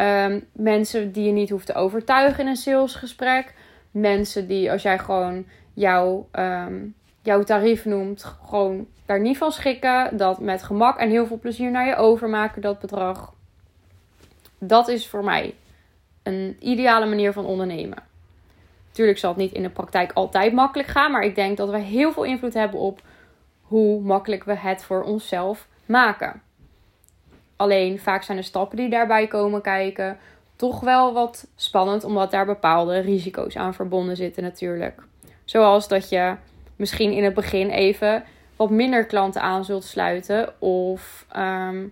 Um, 0.00 0.46
mensen 0.52 1.12
die 1.12 1.24
je 1.24 1.32
niet 1.32 1.50
hoeft 1.50 1.66
te 1.66 1.74
overtuigen 1.74 2.40
in 2.40 2.46
een 2.46 2.56
salesgesprek. 2.56 3.54
Mensen 3.90 4.46
die, 4.46 4.72
als 4.72 4.82
jij 4.82 4.98
gewoon 4.98 5.44
jouw, 5.74 6.28
um, 6.32 6.94
jouw 7.22 7.42
tarief 7.42 7.84
noemt, 7.84 8.24
gewoon 8.46 8.86
daar 9.06 9.20
niet 9.20 9.38
van 9.38 9.52
schikken. 9.52 10.16
Dat 10.16 10.40
met 10.40 10.62
gemak 10.62 10.98
en 10.98 11.10
heel 11.10 11.26
veel 11.26 11.38
plezier 11.38 11.70
naar 11.70 11.86
je 11.86 11.96
overmaken, 11.96 12.62
dat 12.62 12.78
bedrag. 12.78 13.34
Dat 14.60 14.88
is 14.88 15.08
voor 15.08 15.24
mij 15.24 15.54
een 16.22 16.56
ideale 16.60 17.06
manier 17.06 17.32
van 17.32 17.44
ondernemen. 17.44 18.02
Natuurlijk 18.88 19.18
zal 19.18 19.30
het 19.30 19.38
niet 19.38 19.52
in 19.52 19.62
de 19.62 19.70
praktijk 19.70 20.12
altijd 20.12 20.52
makkelijk 20.52 20.88
gaan, 20.88 21.10
maar 21.10 21.22
ik 21.22 21.34
denk 21.34 21.56
dat 21.56 21.70
we 21.70 21.78
heel 21.78 22.12
veel 22.12 22.24
invloed 22.24 22.54
hebben 22.54 22.80
op 22.80 23.00
hoe 23.62 24.00
makkelijk 24.00 24.44
we 24.44 24.56
het 24.56 24.84
voor 24.84 25.02
onszelf 25.02 25.68
maken. 25.86 26.42
Alleen 27.56 27.98
vaak 27.98 28.22
zijn 28.22 28.36
de 28.36 28.42
stappen 28.42 28.76
die 28.76 28.90
daarbij 28.90 29.26
komen 29.26 29.62
kijken 29.62 30.18
toch 30.56 30.80
wel 30.80 31.12
wat 31.12 31.46
spannend, 31.56 32.04
omdat 32.04 32.30
daar 32.30 32.46
bepaalde 32.46 32.98
risico's 32.98 33.56
aan 33.56 33.74
verbonden 33.74 34.16
zitten 34.16 34.42
natuurlijk. 34.42 35.02
Zoals 35.44 35.88
dat 35.88 36.08
je 36.08 36.34
misschien 36.76 37.12
in 37.12 37.24
het 37.24 37.34
begin 37.34 37.70
even 37.70 38.24
wat 38.56 38.70
minder 38.70 39.06
klanten 39.06 39.42
aan 39.42 39.64
zult 39.64 39.84
sluiten. 39.84 40.60
Of 40.60 41.26
ehm, 41.28 41.86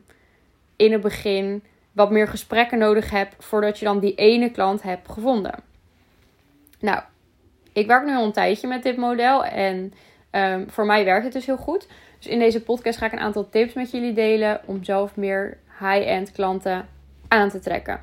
in 0.77 0.93
het 0.93 1.01
begin 1.01 1.63
wat 1.99 2.11
meer 2.11 2.29
gesprekken 2.29 2.79
nodig 2.79 3.11
hebt 3.11 3.45
voordat 3.45 3.79
je 3.79 3.85
dan 3.85 3.99
die 3.99 4.15
ene 4.15 4.51
klant 4.51 4.83
hebt 4.83 5.11
gevonden. 5.11 5.55
Nou, 6.81 7.03
ik 7.73 7.87
werk 7.87 8.05
nu 8.05 8.15
al 8.17 8.25
een 8.25 8.33
tijdje 8.33 8.69
met 8.69 8.83
dit 8.83 8.97
model 8.97 9.45
en 9.45 9.93
ehm, 10.31 10.69
voor 10.69 10.87
mij 10.87 11.05
werkt 11.05 11.25
het 11.25 11.33
dus 11.33 11.47
heel 11.47 11.57
goed. 11.57 11.87
Dus 12.19 12.27
in 12.27 12.39
deze 12.39 12.63
podcast 12.63 12.99
ga 12.99 13.07
ik 13.07 13.13
een 13.13 13.19
aantal 13.19 13.49
tips 13.49 13.73
met 13.73 13.91
jullie 13.91 14.13
delen 14.13 14.61
om 14.65 14.85
zelf 14.85 15.17
meer 15.17 15.59
high-end 15.79 16.33
klanten 16.33 16.89
aan 17.29 17.51
te 17.51 17.61
trekken. 17.61 18.01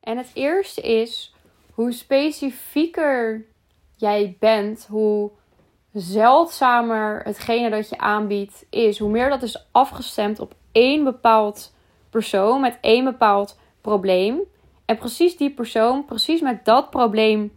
En 0.00 0.16
het 0.16 0.30
eerste 0.34 0.80
is 0.80 1.34
hoe 1.74 1.92
specifieker 1.92 3.44
jij 3.96 4.36
bent, 4.38 4.86
hoe 4.88 5.30
zeldzamer 5.92 7.20
hetgene 7.24 7.70
dat 7.70 7.88
je 7.88 7.98
aanbiedt 7.98 8.66
is. 8.70 8.98
Hoe 8.98 9.10
meer 9.10 9.28
dat 9.28 9.42
is 9.42 9.66
afgestemd 9.72 10.40
op 10.40 10.54
één 10.72 11.04
bepaald 11.04 11.72
persoon 12.10 12.60
met 12.60 12.78
één 12.80 13.04
bepaald 13.04 13.58
probleem. 13.80 14.40
En 14.84 14.96
precies 14.96 15.36
die 15.36 15.50
persoon, 15.50 16.04
precies 16.04 16.40
met 16.40 16.64
dat 16.64 16.90
probleem 16.90 17.52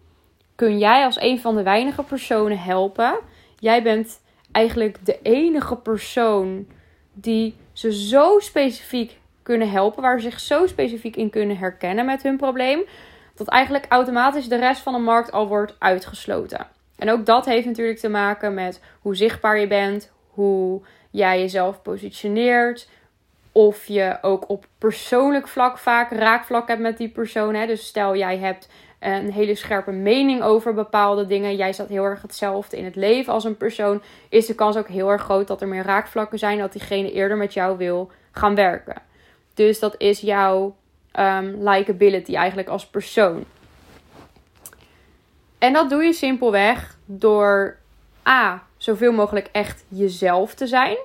kun 0.55 0.77
jij 0.77 1.03
als 1.05 1.21
een 1.21 1.39
van 1.39 1.55
de 1.55 1.63
weinige 1.63 2.03
personen 2.03 2.57
helpen. 2.57 3.19
Jij 3.59 3.83
bent 3.83 4.21
eigenlijk 4.51 5.05
de 5.05 5.19
enige 5.21 5.75
persoon 5.75 6.67
die 7.13 7.55
ze 7.71 7.93
zo 7.93 8.39
specifiek 8.39 9.17
kunnen 9.43 9.69
helpen, 9.69 10.01
waar 10.01 10.19
ze 10.19 10.29
zich 10.29 10.39
zo 10.39 10.67
specifiek 10.67 11.15
in 11.15 11.29
kunnen 11.29 11.57
herkennen 11.57 12.05
met 12.05 12.23
hun 12.23 12.37
probleem, 12.37 12.83
dat 13.35 13.47
eigenlijk 13.47 13.85
automatisch 13.89 14.47
de 14.47 14.55
rest 14.55 14.81
van 14.81 14.93
de 14.93 14.99
markt 14.99 15.31
al 15.31 15.47
wordt 15.47 15.75
uitgesloten. 15.79 16.67
En 16.95 17.11
ook 17.11 17.25
dat 17.25 17.45
heeft 17.45 17.65
natuurlijk 17.65 17.99
te 17.99 18.09
maken 18.09 18.53
met 18.53 18.81
hoe 19.01 19.15
zichtbaar 19.15 19.59
je 19.59 19.67
bent, 19.67 20.11
hoe 20.27 20.81
jij 21.11 21.39
jezelf 21.39 21.81
positioneert, 21.81 22.89
of 23.53 23.85
je 23.85 24.17
ook 24.21 24.49
op 24.49 24.65
persoonlijk 24.77 25.47
vlak 25.47 25.77
vaak 25.77 26.11
raakvlak 26.11 26.67
hebt 26.67 26.81
met 26.81 26.97
die 26.97 27.09
persoon. 27.09 27.53
Hè? 27.53 27.65
Dus 27.65 27.87
stel 27.87 28.15
jij 28.15 28.37
hebt 28.37 28.69
een 28.99 29.31
hele 29.31 29.55
scherpe 29.55 29.91
mening 29.91 30.41
over 30.41 30.73
bepaalde 30.73 31.25
dingen. 31.25 31.55
Jij 31.55 31.73
staat 31.73 31.87
heel 31.87 32.03
erg 32.03 32.21
hetzelfde 32.21 32.77
in 32.77 32.85
het 32.85 32.95
leven 32.95 33.33
als 33.33 33.43
een 33.43 33.57
persoon. 33.57 34.01
Is 34.29 34.45
de 34.45 34.55
kans 34.55 34.77
ook 34.77 34.87
heel 34.87 35.09
erg 35.09 35.21
groot 35.21 35.47
dat 35.47 35.61
er 35.61 35.67
meer 35.67 35.83
raakvlakken 35.83 36.39
zijn. 36.39 36.57
Dat 36.57 36.71
diegene 36.71 37.11
eerder 37.11 37.37
met 37.37 37.53
jou 37.53 37.77
wil 37.77 38.11
gaan 38.31 38.55
werken. 38.55 39.01
Dus 39.53 39.79
dat 39.79 39.95
is 39.97 40.19
jouw 40.19 40.75
um, 41.19 41.69
likability 41.69 42.35
eigenlijk 42.35 42.67
als 42.67 42.87
persoon. 42.87 43.45
En 45.57 45.73
dat 45.73 45.89
doe 45.89 46.03
je 46.03 46.13
simpelweg 46.13 46.97
door 47.05 47.77
A. 48.27 48.63
Zoveel 48.77 49.11
mogelijk 49.11 49.49
echt 49.51 49.85
jezelf 49.87 50.53
te 50.53 50.67
zijn. 50.67 50.97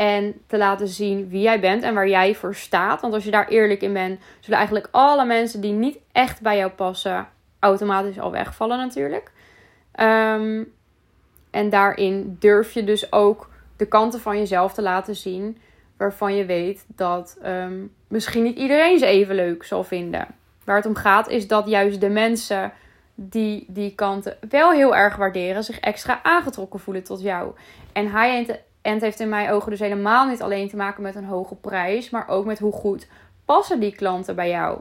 En 0.00 0.40
te 0.46 0.58
laten 0.58 0.88
zien 0.88 1.28
wie 1.28 1.40
jij 1.40 1.60
bent 1.60 1.82
en 1.82 1.94
waar 1.94 2.08
jij 2.08 2.34
voor 2.34 2.54
staat. 2.54 3.00
Want 3.00 3.14
als 3.14 3.24
je 3.24 3.30
daar 3.30 3.48
eerlijk 3.48 3.82
in 3.82 3.92
bent, 3.92 4.20
zullen 4.40 4.58
eigenlijk 4.58 4.88
alle 4.90 5.24
mensen 5.24 5.60
die 5.60 5.72
niet 5.72 5.98
echt 6.12 6.40
bij 6.40 6.56
jou 6.56 6.70
passen, 6.70 7.28
automatisch 7.58 8.18
al 8.18 8.30
wegvallen 8.30 8.78
natuurlijk. 8.78 9.32
Ehm, 9.92 10.64
en 11.50 11.70
daarin 11.70 12.36
durf 12.38 12.72
je 12.72 12.84
dus 12.84 13.12
ook 13.12 13.50
de 13.76 13.86
kanten 13.86 14.20
van 14.20 14.38
jezelf 14.38 14.72
te 14.72 14.82
laten 14.82 15.16
zien. 15.16 15.58
Waarvan 15.96 16.34
je 16.34 16.44
weet 16.44 16.84
dat 16.86 17.38
ehm, 17.42 17.84
misschien 18.08 18.42
niet 18.42 18.58
iedereen 18.58 18.98
ze 18.98 19.06
even 19.06 19.34
leuk 19.34 19.64
zal 19.64 19.84
vinden. 19.84 20.26
Waar 20.64 20.76
het 20.76 20.86
om 20.86 20.94
gaat 20.94 21.28
is 21.28 21.48
dat 21.48 21.68
juist 21.68 22.00
de 22.00 22.10
mensen 22.10 22.72
die 23.14 23.64
die 23.68 23.94
kanten 23.94 24.36
wel 24.48 24.72
heel 24.72 24.96
erg 24.96 25.16
waarderen, 25.16 25.64
zich 25.64 25.80
extra 25.80 26.20
aangetrokken 26.22 26.80
voelen 26.80 27.04
tot 27.04 27.20
jou. 27.20 27.52
En 27.92 28.04
high-end 28.04 28.68
en 28.82 29.00
heeft 29.00 29.20
in 29.20 29.28
mijn 29.28 29.50
ogen 29.50 29.70
dus 29.70 29.80
helemaal 29.80 30.26
niet 30.28 30.42
alleen 30.42 30.68
te 30.68 30.76
maken 30.76 31.02
met 31.02 31.14
een 31.14 31.24
hoge 31.24 31.54
prijs, 31.54 32.10
maar 32.10 32.28
ook 32.28 32.44
met 32.44 32.58
hoe 32.58 32.72
goed 32.72 33.08
passen 33.44 33.80
die 33.80 33.94
klanten 33.94 34.34
bij 34.34 34.48
jou. 34.48 34.80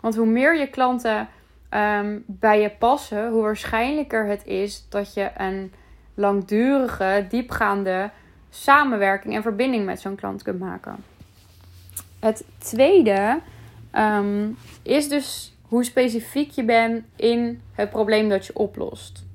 Want 0.00 0.16
hoe 0.16 0.26
meer 0.26 0.58
je 0.58 0.68
klanten 0.68 1.28
um, 1.70 2.24
bij 2.26 2.60
je 2.60 2.70
passen, 2.70 3.30
hoe 3.30 3.42
waarschijnlijker 3.42 4.26
het 4.26 4.46
is 4.46 4.86
dat 4.88 5.14
je 5.14 5.30
een 5.36 5.72
langdurige, 6.14 7.26
diepgaande 7.28 8.10
samenwerking 8.50 9.34
en 9.34 9.42
verbinding 9.42 9.84
met 9.84 10.00
zo'n 10.00 10.14
klant 10.14 10.42
kunt 10.42 10.58
maken. 10.58 10.96
Het 12.18 12.44
tweede 12.58 13.40
um, 13.92 14.56
is 14.82 15.08
dus 15.08 15.56
hoe 15.62 15.84
specifiek 15.84 16.50
je 16.50 16.64
bent 16.64 17.04
in 17.16 17.60
het 17.72 17.90
probleem 17.90 18.28
dat 18.28 18.46
je 18.46 18.56
oplost. 18.56 19.26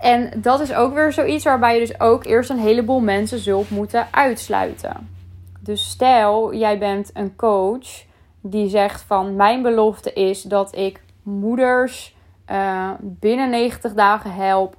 En 0.00 0.30
dat 0.36 0.60
is 0.60 0.74
ook 0.74 0.94
weer 0.94 1.12
zoiets 1.12 1.44
waarbij 1.44 1.74
je 1.74 1.86
dus 1.86 2.00
ook 2.00 2.24
eerst 2.24 2.50
een 2.50 2.58
heleboel 2.58 3.00
mensen 3.00 3.38
zult 3.38 3.70
moeten 3.70 4.06
uitsluiten. 4.10 5.08
Dus 5.60 5.90
stel, 5.90 6.54
jij 6.54 6.78
bent 6.78 7.10
een 7.14 7.36
coach 7.36 8.04
die 8.40 8.68
zegt 8.68 9.02
van 9.02 9.36
mijn 9.36 9.62
belofte 9.62 10.12
is 10.12 10.42
dat 10.42 10.76
ik 10.76 11.02
moeders 11.22 12.16
uh, 12.50 12.90
binnen 13.00 13.50
90 13.50 13.92
dagen 13.92 14.34
help 14.34 14.76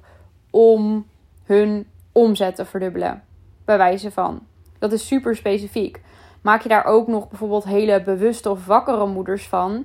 om 0.50 1.06
hun 1.44 1.86
omzet 2.12 2.54
te 2.54 2.64
verdubbelen. 2.64 3.22
Bij 3.64 3.78
wijze 3.78 4.10
van. 4.10 4.40
Dat 4.78 4.92
is 4.92 5.06
super 5.06 5.36
specifiek. 5.36 6.00
Maak 6.40 6.62
je 6.62 6.68
daar 6.68 6.84
ook 6.84 7.06
nog 7.06 7.28
bijvoorbeeld 7.28 7.64
hele 7.64 8.02
bewuste 8.02 8.50
of 8.50 8.66
wakkere 8.66 9.06
moeders 9.06 9.48
van, 9.48 9.84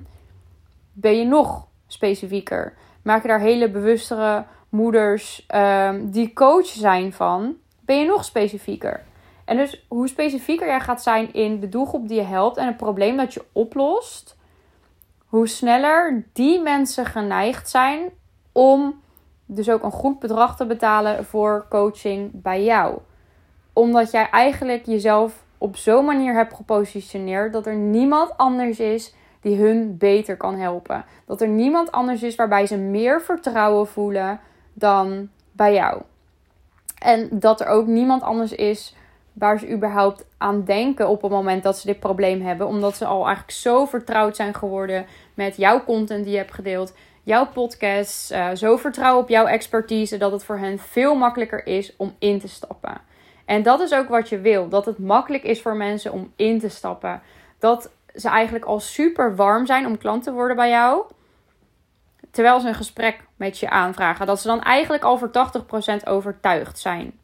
ben 0.92 1.18
je 1.18 1.24
nog 1.24 1.66
specifieker. 1.86 2.74
Maak 3.02 3.22
je 3.22 3.28
daar 3.28 3.40
hele 3.40 3.70
bewustere 3.70 4.44
moeders 4.68 5.46
um, 5.54 6.10
die 6.10 6.32
coach 6.32 6.66
zijn 6.66 7.12
van, 7.12 7.56
ben 7.80 7.98
je 7.98 8.06
nog 8.06 8.24
specifieker. 8.24 9.04
En 9.44 9.56
dus 9.56 9.84
hoe 9.88 10.08
specifieker 10.08 10.66
jij 10.66 10.80
gaat 10.80 11.02
zijn 11.02 11.32
in 11.32 11.60
de 11.60 11.68
doelgroep 11.68 12.08
die 12.08 12.16
je 12.16 12.26
helpt 12.26 12.56
en 12.56 12.66
het 12.66 12.76
probleem 12.76 13.16
dat 13.16 13.34
je 13.34 13.44
oplost, 13.52 14.36
hoe 15.26 15.46
sneller 15.46 16.26
die 16.32 16.60
mensen 16.60 17.06
geneigd 17.06 17.68
zijn 17.68 18.10
om 18.52 19.00
dus 19.46 19.70
ook 19.70 19.82
een 19.82 19.90
goed 19.90 20.18
bedrag 20.18 20.56
te 20.56 20.66
betalen 20.66 21.24
voor 21.24 21.66
coaching 21.68 22.30
bij 22.32 22.64
jou. 22.64 22.98
Omdat 23.72 24.10
jij 24.10 24.30
eigenlijk 24.30 24.86
jezelf 24.86 25.44
op 25.58 25.76
zo'n 25.76 26.04
manier 26.04 26.34
hebt 26.34 26.54
gepositioneerd 26.54 27.52
dat 27.52 27.66
er 27.66 27.76
niemand 27.76 28.36
anders 28.36 28.80
is 28.80 29.14
die 29.40 29.56
hun 29.56 29.98
beter 29.98 30.36
kan 30.36 30.54
helpen. 30.54 31.04
Dat 31.26 31.40
er 31.40 31.48
niemand 31.48 31.92
anders 31.92 32.22
is 32.22 32.34
waarbij 32.34 32.66
ze 32.66 32.76
meer 32.76 33.22
vertrouwen 33.22 33.86
voelen 33.86 34.40
dan 34.78 35.28
bij 35.52 35.74
jou. 35.74 36.02
En 36.98 37.28
dat 37.32 37.60
er 37.60 37.66
ook 37.66 37.86
niemand 37.86 38.22
anders 38.22 38.52
is 38.52 38.94
waar 39.32 39.58
ze 39.58 39.70
überhaupt 39.70 40.24
aan 40.38 40.64
denken 40.64 41.08
op 41.08 41.22
het 41.22 41.30
moment 41.30 41.62
dat 41.62 41.78
ze 41.78 41.86
dit 41.86 42.00
probleem 42.00 42.42
hebben. 42.42 42.66
Omdat 42.66 42.96
ze 42.96 43.04
al 43.04 43.24
eigenlijk 43.24 43.50
zo 43.50 43.84
vertrouwd 43.84 44.36
zijn 44.36 44.54
geworden 44.54 45.06
met 45.34 45.56
jouw 45.56 45.84
content 45.84 46.24
die 46.24 46.32
je 46.32 46.38
hebt 46.38 46.54
gedeeld. 46.54 46.94
Jouw 47.22 47.46
podcast. 47.46 48.32
Uh, 48.32 48.48
zo 48.54 48.76
vertrouwen 48.76 49.22
op 49.22 49.28
jouw 49.28 49.46
expertise 49.46 50.16
dat 50.16 50.32
het 50.32 50.44
voor 50.44 50.58
hen 50.58 50.78
veel 50.78 51.14
makkelijker 51.14 51.66
is 51.66 51.96
om 51.96 52.14
in 52.18 52.40
te 52.40 52.48
stappen. 52.48 53.00
En 53.44 53.62
dat 53.62 53.80
is 53.80 53.94
ook 53.94 54.08
wat 54.08 54.28
je 54.28 54.40
wil. 54.40 54.68
Dat 54.68 54.84
het 54.84 54.98
makkelijk 54.98 55.42
is 55.42 55.62
voor 55.62 55.76
mensen 55.76 56.12
om 56.12 56.32
in 56.36 56.58
te 56.58 56.68
stappen. 56.68 57.22
Dat 57.58 57.90
ze 58.14 58.28
eigenlijk 58.28 58.64
al 58.64 58.80
super 58.80 59.36
warm 59.36 59.66
zijn 59.66 59.86
om 59.86 59.98
klant 59.98 60.22
te 60.22 60.32
worden 60.32 60.56
bij 60.56 60.68
jou 60.68 61.02
terwijl 62.38 62.60
ze 62.60 62.68
een 62.68 62.74
gesprek 62.74 63.24
met 63.36 63.58
je 63.58 63.70
aanvragen. 63.70 64.26
Dat 64.26 64.40
ze 64.40 64.46
dan 64.46 64.62
eigenlijk 64.62 65.02
al 65.02 65.18
voor 65.18 65.30
80% 66.02 66.04
overtuigd 66.04 66.78
zijn. 66.78 67.18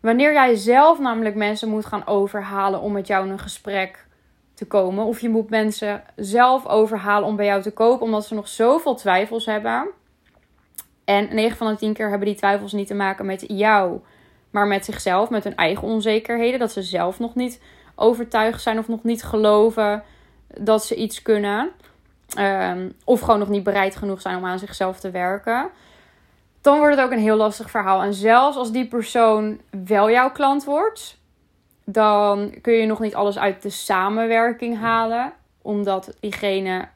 Wanneer 0.00 0.32
jij 0.32 0.54
zelf 0.54 0.98
namelijk 0.98 1.34
mensen 1.34 1.68
moet 1.68 1.86
gaan 1.86 2.06
overhalen 2.06 2.80
om 2.80 2.92
met 2.92 3.06
jou 3.06 3.26
in 3.26 3.32
een 3.32 3.38
gesprek 3.38 4.06
te 4.54 4.66
komen. 4.66 5.04
Of 5.04 5.20
je 5.20 5.28
moet 5.28 5.50
mensen 5.50 6.02
zelf 6.16 6.66
overhalen 6.66 7.28
om 7.28 7.36
bij 7.36 7.46
jou 7.46 7.62
te 7.62 7.72
kopen. 7.72 8.06
Omdat 8.06 8.26
ze 8.26 8.34
nog 8.34 8.48
zoveel 8.48 8.94
twijfels 8.94 9.46
hebben. 9.46 9.88
En 11.04 11.34
9 11.34 11.56
van 11.56 11.72
de 11.72 11.76
10 11.76 11.92
keer 11.92 12.08
hebben 12.08 12.28
die 12.28 12.36
twijfels 12.36 12.72
niet 12.72 12.86
te 12.86 12.94
maken 12.94 13.26
met 13.26 13.44
jou. 13.48 14.00
Maar 14.50 14.66
met 14.66 14.84
zichzelf, 14.84 15.30
met 15.30 15.44
hun 15.44 15.56
eigen 15.56 15.88
onzekerheden. 15.88 16.58
Dat 16.58 16.72
ze 16.72 16.82
zelf 16.82 17.18
nog 17.18 17.34
niet 17.34 17.62
overtuigd 17.94 18.62
zijn 18.62 18.78
of 18.78 18.88
nog 18.88 19.02
niet 19.02 19.22
geloven 19.22 20.02
dat 20.60 20.84
ze 20.84 20.94
iets 20.94 21.22
kunnen. 21.22 21.72
Ehm, 22.34 22.88
of 23.04 23.20
gewoon 23.20 23.38
nog 23.38 23.48
niet 23.48 23.62
bereid 23.62 23.96
genoeg 23.96 24.20
zijn 24.20 24.36
om 24.36 24.44
aan 24.44 24.58
zichzelf 24.58 25.00
te 25.00 25.10
werken. 25.10 25.70
Dan 26.60 26.78
wordt 26.78 26.96
het 26.96 27.04
ook 27.04 27.12
een 27.12 27.18
heel 27.18 27.36
lastig 27.36 27.70
verhaal. 27.70 28.02
En 28.02 28.14
zelfs 28.14 28.56
als 28.56 28.72
die 28.72 28.86
persoon 28.86 29.60
wel 29.86 30.10
jouw 30.10 30.30
klant 30.30 30.64
wordt, 30.64 31.18
dan 31.84 32.54
kun 32.62 32.72
je 32.72 32.86
nog 32.86 33.00
niet 33.00 33.14
alles 33.14 33.38
uit 33.38 33.62
de 33.62 33.70
samenwerking 33.70 34.78
halen. 34.78 35.32
omdat 35.62 36.16
diegene 36.20 36.88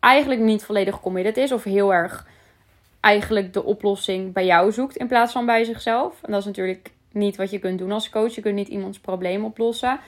eigenlijk 0.00 0.40
niet 0.40 0.64
volledig 0.64 1.00
committed 1.00 1.36
is 1.36 1.52
of 1.52 1.64
heel 1.64 1.92
erg 1.92 2.26
eigenlijk 3.00 3.52
de 3.52 3.64
oplossing 3.64 4.32
bij 4.32 4.46
jou 4.46 4.72
zoekt 4.72 4.96
in 4.96 5.06
plaats 5.06 5.32
van 5.32 5.46
bij 5.46 5.64
zichzelf. 5.64 6.22
En 6.22 6.32
dat 6.32 6.40
is 6.40 6.46
natuurlijk 6.46 6.90
niet 7.12 7.36
wat 7.36 7.50
je 7.50 7.58
kunt 7.58 7.78
doen 7.78 7.92
als 7.92 8.10
coach. 8.10 8.34
Je 8.34 8.40
kunt 8.40 8.54
niet 8.54 8.68
iemands 8.68 8.98
probleem 8.98 9.44
oplossen. 9.44 10.00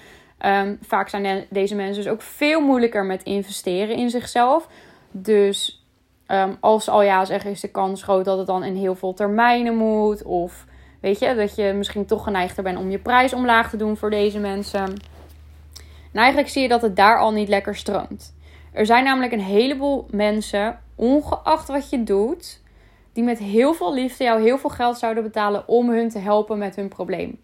Ehm, 0.43 0.75
vaak 0.81 1.09
zijn 1.09 1.47
deze 1.51 1.75
mensen 1.75 2.03
dus 2.03 2.13
ook 2.13 2.23
veel 2.23 2.61
moeilijker 2.61 3.05
met 3.05 3.23
investeren 3.23 3.97
in 3.97 4.11
zichzelf. 4.11 4.69
Dus 5.11 5.87
um, 6.29 6.57
als 6.61 6.85
ze 6.85 6.91
al 6.91 7.03
ja 7.03 7.25
zeggen, 7.25 7.51
is 7.51 7.61
de 7.61 7.71
kans 7.71 8.03
groot 8.03 8.25
dat 8.25 8.39
het 8.39 8.47
dan 8.47 8.65
in 8.65 8.75
heel 8.75 8.95
veel 8.95 9.15
termijnen 9.15 9.77
moet. 9.77 10.23
Of 10.23 10.65
weet 11.01 11.19
je, 11.19 11.35
dat 11.35 11.55
je 11.55 11.73
misschien 11.73 12.07
toch 12.07 12.25
geneigd 12.25 12.63
bent 12.63 12.79
om 12.79 12.91
je 12.91 12.99
prijs 12.99 13.33
omlaag 13.33 13.71
te 13.71 13.77
doen 13.77 13.97
voor 13.97 14.11
deze 14.11 14.39
mensen. 14.39 14.85
En 16.13 16.21
eigenlijk 16.21 16.49
zie 16.49 16.63
je 16.63 16.69
dat 16.69 16.83
het 16.83 16.97
daar 16.97 17.19
al 17.19 17.33
niet 17.33 17.49
lekker 17.49 17.77
stroomt. 17.77 18.35
Er 18.73 18.87
zijn 18.87 19.05
namelijk 19.05 19.33
een 19.33 19.41
heleboel 19.41 20.07
mensen, 20.11 20.79
ongeacht 20.95 21.69
wat 21.69 21.91
je 21.91 22.03
doet, 22.03 22.61
die 23.13 23.25
met 23.25 23.39
heel 23.39 23.75
veel 23.75 23.95
liefde 23.95 24.25
jou 24.25 24.43
heel 24.43 24.59
veel 24.59 24.71
geld 24.71 24.99
zouden 24.99 25.23
betalen 25.23 25.69
om 25.69 25.91
hun 25.91 26.09
te 26.09 26.19
helpen 26.19 26.59
met 26.59 26.77
hun 26.77 26.89
probleem. 26.89 27.39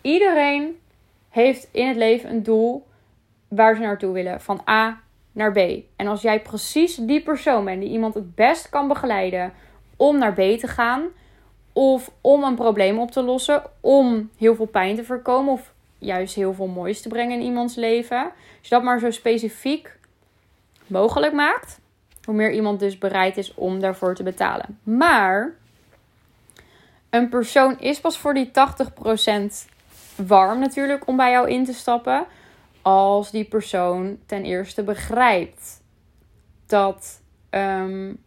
Iedereen 0.00 0.76
heeft 1.32 1.68
in 1.70 1.88
het 1.88 1.96
leven 1.96 2.30
een 2.30 2.42
doel 2.42 2.86
waar 3.48 3.74
ze 3.74 3.80
naartoe 3.80 4.12
willen, 4.12 4.40
van 4.40 4.62
A 4.68 5.00
naar 5.32 5.52
B. 5.52 5.58
En 5.96 6.06
als 6.06 6.22
jij 6.22 6.40
precies 6.40 6.96
die 6.96 7.22
persoon 7.22 7.64
bent 7.64 7.80
die 7.80 7.90
iemand 7.90 8.14
het 8.14 8.34
best 8.34 8.68
kan 8.68 8.88
begeleiden 8.88 9.52
om 9.96 10.18
naar 10.18 10.32
B 10.32 10.40
te 10.40 10.66
gaan, 10.66 11.02
of 11.72 12.10
om 12.20 12.42
een 12.42 12.54
probleem 12.54 12.98
op 12.98 13.10
te 13.10 13.22
lossen, 13.22 13.62
om 13.80 14.30
heel 14.36 14.54
veel 14.54 14.66
pijn 14.66 14.96
te 14.96 15.04
voorkomen, 15.04 15.52
of 15.52 15.72
juist 15.98 16.34
heel 16.34 16.54
veel 16.54 16.66
moois 16.66 17.02
te 17.02 17.08
brengen 17.08 17.38
in 17.38 17.46
iemands 17.46 17.74
leven, 17.74 18.22
als 18.22 18.68
je 18.68 18.68
dat 18.68 18.82
maar 18.82 18.98
zo 18.98 19.10
specifiek 19.10 19.98
mogelijk 20.86 21.32
maakt, 21.32 21.80
hoe 22.24 22.34
meer 22.34 22.52
iemand 22.52 22.80
dus 22.80 22.98
bereid 22.98 23.36
is 23.36 23.54
om 23.54 23.80
daarvoor 23.80 24.14
te 24.14 24.22
betalen. 24.22 24.78
Maar 24.82 25.54
een 27.10 27.28
persoon 27.28 27.78
is 27.78 28.00
pas 28.00 28.18
voor 28.18 28.34
die 28.34 28.50
80% 28.50 29.71
warm 30.16 30.58
natuurlijk 30.58 31.06
om 31.06 31.16
bij 31.16 31.30
jou 31.30 31.50
in 31.50 31.64
te 31.64 31.72
stappen. 31.72 32.24
Als 32.82 33.30
die 33.30 33.44
persoon 33.44 34.18
ten 34.26 34.44
eerste 34.44 34.82
begrijpt 34.82 35.82
dat 36.66 37.20
um, 37.50 38.18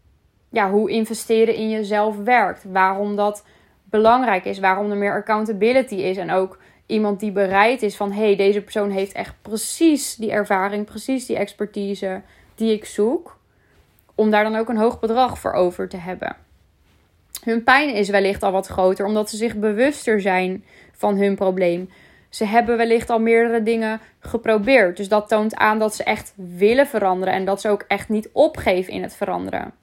ja, 0.49 0.71
hoe 0.71 0.89
investeren 0.89 1.55
in 1.55 1.69
jezelf 1.69 2.17
werkt. 2.17 2.63
Waarom 2.63 3.15
dat 3.15 3.43
belangrijk 3.83 4.45
is. 4.45 4.59
Waarom 4.59 4.91
er 4.91 4.97
meer 4.97 5.13
accountability 5.13 5.95
is. 5.95 6.17
En 6.17 6.31
ook 6.31 6.57
iemand 6.85 7.19
die 7.19 7.31
bereid 7.31 7.81
is 7.81 7.95
van 7.95 8.11
hé, 8.11 8.25
hey, 8.25 8.35
deze 8.35 8.61
persoon 8.61 8.89
heeft 8.89 9.13
echt 9.13 9.33
precies 9.41 10.15
die 10.15 10.31
ervaring, 10.31 10.85
precies 10.85 11.25
die 11.25 11.37
expertise 11.37 12.21
die 12.55 12.73
ik 12.73 12.85
zoek 12.85 13.37
om 14.15 14.29
daar 14.29 14.43
dan 14.43 14.55
ook 14.55 14.69
een 14.69 14.77
hoog 14.77 14.99
bedrag 14.99 15.39
voor 15.39 15.53
over 15.53 15.89
te 15.89 15.97
hebben. 15.97 16.35
Hun 17.43 17.63
pijn 17.63 17.95
is 17.95 18.09
wellicht 18.09 18.43
al 18.43 18.51
wat 18.51 18.67
groter 18.67 19.05
omdat 19.05 19.29
ze 19.29 19.37
zich 19.37 19.55
bewuster 19.55 20.21
zijn 20.21 20.63
van 20.97 21.17
hun 21.17 21.35
probleem. 21.35 21.89
Ze 22.29 22.45
hebben 22.45 22.77
wellicht 22.77 23.09
al 23.09 23.19
meerdere 23.19 23.63
dingen 23.63 24.01
geprobeerd. 24.19 24.97
Dus 24.97 25.09
dat 25.09 25.27
toont 25.27 25.55
aan 25.55 25.79
dat 25.79 25.95
ze 25.95 26.03
echt 26.03 26.33
willen 26.35 26.87
veranderen 26.87 27.33
en 27.33 27.45
dat 27.45 27.61
ze 27.61 27.69
ook 27.69 27.85
echt 27.87 28.09
niet 28.09 28.29
opgeven 28.31 28.93
in 28.93 29.01
het 29.01 29.15
veranderen. 29.15 29.73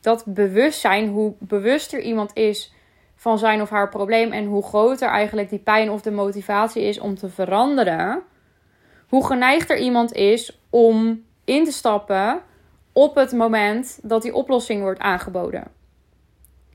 Dat 0.00 0.24
bewustzijn, 0.26 1.08
hoe 1.08 1.34
bewuster 1.38 2.00
iemand 2.00 2.30
is 2.34 2.72
van 3.16 3.38
zijn 3.38 3.62
of 3.62 3.70
haar 3.70 3.88
probleem 3.88 4.32
en 4.32 4.44
hoe 4.44 4.62
groter 4.62 5.08
eigenlijk 5.08 5.48
die 5.48 5.58
pijn 5.58 5.90
of 5.90 6.02
de 6.02 6.10
motivatie 6.10 6.82
is 6.82 7.00
om 7.00 7.14
te 7.14 7.28
veranderen, 7.28 8.22
hoe 9.08 9.26
geneigder 9.26 9.78
iemand 9.78 10.12
is 10.12 10.60
om 10.70 11.24
in 11.44 11.64
te 11.64 11.72
stappen 11.72 12.40
op 12.92 13.14
het 13.14 13.32
moment 13.32 13.98
dat 14.02 14.22
die 14.22 14.34
oplossing 14.34 14.82
wordt 14.82 15.00
aangeboden. 15.00 15.64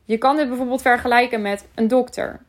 Je 0.03 0.17
kan 0.17 0.35
dit 0.35 0.47
bijvoorbeeld 0.47 0.81
vergelijken 0.81 1.41
met 1.41 1.67
een 1.75 1.87
dokter. 1.87 2.39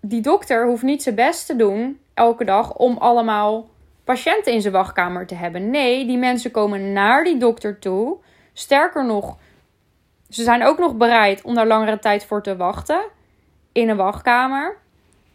Die 0.00 0.20
dokter 0.20 0.66
hoeft 0.66 0.82
niet 0.82 1.02
zijn 1.02 1.14
best 1.14 1.46
te 1.46 1.56
doen 1.56 2.00
elke 2.14 2.44
dag 2.44 2.74
om 2.74 2.96
allemaal 2.96 3.68
patiënten 4.04 4.52
in 4.52 4.60
zijn 4.60 4.72
wachtkamer 4.72 5.26
te 5.26 5.34
hebben. 5.34 5.70
Nee, 5.70 6.06
die 6.06 6.18
mensen 6.18 6.50
komen 6.50 6.92
naar 6.92 7.24
die 7.24 7.36
dokter 7.36 7.78
toe. 7.78 8.16
Sterker 8.52 9.04
nog, 9.06 9.36
ze 10.28 10.42
zijn 10.42 10.64
ook 10.64 10.78
nog 10.78 10.96
bereid 10.96 11.42
om 11.42 11.54
daar 11.54 11.66
langere 11.66 11.98
tijd 11.98 12.24
voor 12.24 12.42
te 12.42 12.56
wachten 12.56 13.00
in 13.72 13.88
een 13.88 13.96
wachtkamer. 13.96 14.76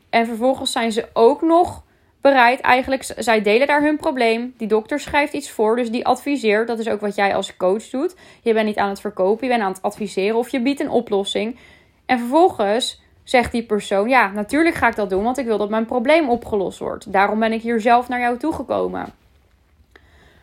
En 0.09 0.25
vervolgens 0.25 0.71
zijn 0.71 0.91
ze 0.91 1.09
ook 1.13 1.41
nog 1.41 1.83
bereid 2.21 2.59
eigenlijk, 2.59 3.13
zij 3.17 3.41
delen 3.41 3.67
daar 3.67 3.81
hun 3.81 3.97
probleem. 3.97 4.53
Die 4.57 4.67
dokter 4.67 4.99
schrijft 4.99 5.33
iets 5.33 5.51
voor, 5.51 5.75
dus 5.75 5.91
die 5.91 6.05
adviseert. 6.05 6.67
Dat 6.67 6.79
is 6.79 6.89
ook 6.89 7.01
wat 7.01 7.15
jij 7.15 7.35
als 7.35 7.57
coach 7.57 7.89
doet. 7.89 8.15
Je 8.41 8.53
bent 8.53 8.65
niet 8.65 8.77
aan 8.77 8.89
het 8.89 9.01
verkopen, 9.01 9.47
je 9.47 9.53
bent 9.53 9.63
aan 9.63 9.71
het 9.71 9.81
adviseren 9.81 10.37
of 10.37 10.49
je 10.49 10.61
biedt 10.61 10.79
een 10.79 10.89
oplossing. 10.89 11.59
En 12.05 12.19
vervolgens 12.19 13.02
zegt 13.23 13.51
die 13.51 13.63
persoon: 13.63 14.09
Ja, 14.09 14.31
natuurlijk 14.31 14.75
ga 14.75 14.87
ik 14.87 14.95
dat 14.95 15.09
doen, 15.09 15.23
want 15.23 15.37
ik 15.37 15.45
wil 15.45 15.57
dat 15.57 15.69
mijn 15.69 15.85
probleem 15.85 16.29
opgelost 16.29 16.79
wordt. 16.79 17.13
Daarom 17.13 17.39
ben 17.39 17.51
ik 17.51 17.61
hier 17.61 17.81
zelf 17.81 18.07
naar 18.07 18.19
jou 18.19 18.37
toegekomen. 18.37 19.13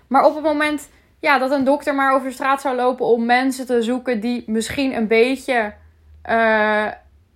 Maar 0.07 0.25
op 0.25 0.35
het 0.35 0.45
moment 0.45 0.89
ja, 1.21 1.39
dat 1.39 1.51
een 1.51 1.65
dokter 1.65 1.95
maar 1.95 2.15
over 2.15 2.27
de 2.27 2.35
straat 2.35 2.61
zou 2.61 2.77
lopen 2.77 3.07
om 3.07 3.27
mensen 3.27 3.67
te 3.67 3.83
zoeken 3.83 4.21
die 4.21 4.45
misschien 4.47 4.97
een 4.97 5.07
beetje 5.07 5.73
uh, 6.29 6.87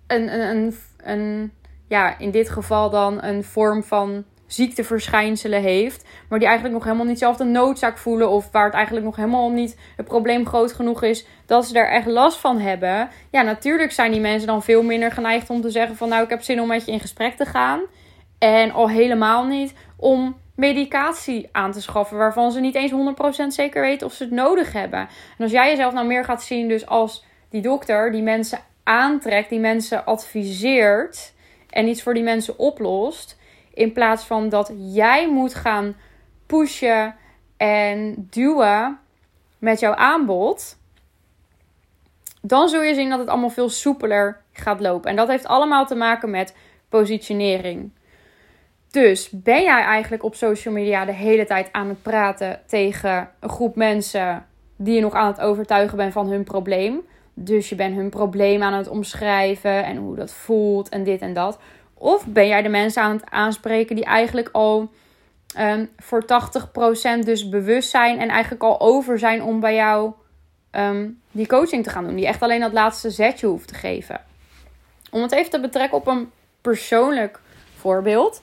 een, 0.07 0.33
een, 0.33 0.49
een, 0.49 0.75
een, 1.03 1.51
ja, 1.87 2.17
in 2.19 2.31
dit 2.31 2.49
geval 2.49 2.89
dan 2.89 3.23
een 3.23 3.43
vorm 3.43 3.83
van 3.83 4.23
ziekteverschijnselen 4.47 5.61
heeft. 5.61 6.05
Maar 6.29 6.39
die 6.39 6.47
eigenlijk 6.47 6.77
nog 6.77 6.85
helemaal 6.85 7.07
niet 7.07 7.19
zelf 7.19 7.37
de 7.37 7.43
noodzaak 7.43 7.97
voelen. 7.97 8.29
Of 8.29 8.51
waar 8.51 8.65
het 8.65 8.73
eigenlijk 8.73 9.05
nog 9.05 9.15
helemaal 9.15 9.51
niet 9.51 9.77
het 9.95 10.05
probleem 10.05 10.45
groot 10.45 10.73
genoeg 10.73 11.03
is 11.03 11.25
dat 11.45 11.65
ze 11.65 11.79
er 11.79 11.89
echt 11.89 12.05
last 12.05 12.37
van 12.37 12.59
hebben. 12.59 13.09
Ja, 13.31 13.41
natuurlijk 13.41 13.91
zijn 13.91 14.11
die 14.11 14.21
mensen 14.21 14.47
dan 14.47 14.63
veel 14.63 14.83
minder 14.83 15.11
geneigd 15.11 15.49
om 15.49 15.61
te 15.61 15.69
zeggen 15.69 15.95
van 15.95 16.09
nou 16.09 16.23
ik 16.23 16.29
heb 16.29 16.41
zin 16.41 16.61
om 16.61 16.67
met 16.67 16.85
je 16.85 16.91
in 16.91 16.99
gesprek 16.99 17.35
te 17.35 17.45
gaan. 17.45 17.81
En 18.37 18.71
al 18.71 18.89
helemaal 18.89 19.45
niet 19.45 19.73
om 19.95 20.35
medicatie 20.55 21.49
aan 21.51 21.71
te 21.71 21.81
schaffen 21.81 22.17
waarvan 22.17 22.51
ze 22.51 22.59
niet 22.59 22.75
eens 22.75 22.91
100% 22.91 23.47
zeker 23.47 23.81
weten 23.81 24.07
of 24.07 24.13
ze 24.13 24.23
het 24.23 24.31
nodig 24.33 24.73
hebben. 24.73 24.99
En 24.99 25.43
als 25.43 25.51
jij 25.51 25.69
jezelf 25.69 25.93
nou 25.93 26.07
meer 26.07 26.25
gaat 26.25 26.43
zien 26.43 26.67
dus 26.67 26.85
als 26.85 27.25
die 27.49 27.61
dokter 27.61 28.11
die 28.11 28.21
mensen 28.21 28.59
aantrekt, 28.83 29.49
die 29.49 29.59
mensen 29.59 30.05
adviseert 30.05 31.33
en 31.69 31.87
iets 31.87 32.03
voor 32.03 32.13
die 32.13 32.23
mensen 32.23 32.59
oplost 32.59 33.37
in 33.75 33.91
plaats 33.91 34.23
van 34.23 34.49
dat 34.49 34.73
jij 34.77 35.29
moet 35.29 35.53
gaan 35.53 35.95
pushen 36.45 37.15
en 37.57 38.27
duwen 38.29 38.99
met 39.57 39.79
jouw 39.79 39.95
aanbod. 39.95 40.77
Dan 42.41 42.69
zul 42.69 42.81
je 42.81 42.93
zien 42.93 43.09
dat 43.09 43.19
het 43.19 43.27
allemaal 43.27 43.49
veel 43.49 43.69
soepeler 43.69 44.41
gaat 44.51 44.79
lopen. 44.79 45.09
En 45.09 45.15
dat 45.15 45.27
heeft 45.27 45.47
allemaal 45.47 45.85
te 45.85 45.95
maken 45.95 46.29
met 46.29 46.55
positionering. 46.89 47.91
Dus 48.91 49.29
ben 49.29 49.63
jij 49.63 49.81
eigenlijk 49.81 50.23
op 50.23 50.35
social 50.35 50.73
media 50.73 51.05
de 51.05 51.13
hele 51.13 51.45
tijd 51.45 51.69
aan 51.71 51.87
het 51.87 52.01
praten 52.01 52.61
tegen 52.67 53.29
een 53.39 53.49
groep 53.49 53.75
mensen 53.75 54.45
die 54.75 54.95
je 54.95 55.01
nog 55.01 55.13
aan 55.13 55.27
het 55.27 55.41
overtuigen 55.41 55.97
bent 55.97 56.13
van 56.13 56.27
hun 56.27 56.43
probleem? 56.43 57.01
Dus 57.33 57.69
je 57.69 57.75
bent 57.75 57.95
hun 57.95 58.09
probleem 58.09 58.63
aan 58.63 58.73
het 58.73 58.87
omschrijven 58.87 59.85
en 59.85 59.97
hoe 59.97 60.15
dat 60.15 60.33
voelt 60.33 60.89
en 60.89 61.03
dit 61.03 61.21
en 61.21 61.33
dat. 61.33 61.59
Of 61.97 62.25
ben 62.25 62.47
jij 62.47 62.61
de 62.61 62.69
mensen 62.69 63.01
aan 63.01 63.15
het 63.15 63.29
aanspreken 63.29 63.95
die 63.95 64.05
eigenlijk 64.05 64.49
al 64.51 64.91
um, 65.59 65.89
voor 65.97 66.23
80% 66.23 67.25
dus 67.25 67.49
bewust 67.49 67.89
zijn 67.89 68.19
en 68.19 68.29
eigenlijk 68.29 68.63
al 68.63 68.79
over 68.79 69.19
zijn 69.19 69.43
om 69.43 69.59
bij 69.59 69.75
jou 69.75 70.11
ehm, 70.71 71.09
die 71.31 71.47
coaching 71.47 71.83
te 71.83 71.89
gaan 71.89 72.03
doen. 72.03 72.15
Die 72.15 72.27
echt 72.27 72.41
alleen 72.41 72.59
dat 72.59 72.73
laatste 72.73 73.09
zetje 73.09 73.47
hoeft 73.47 73.67
te 73.67 73.73
geven. 73.73 74.21
Om 75.11 75.21
het 75.21 75.31
even 75.31 75.51
te 75.51 75.59
betrekken 75.59 75.97
op 75.97 76.07
een 76.07 76.31
persoonlijk 76.61 77.39
voorbeeld. 77.77 78.41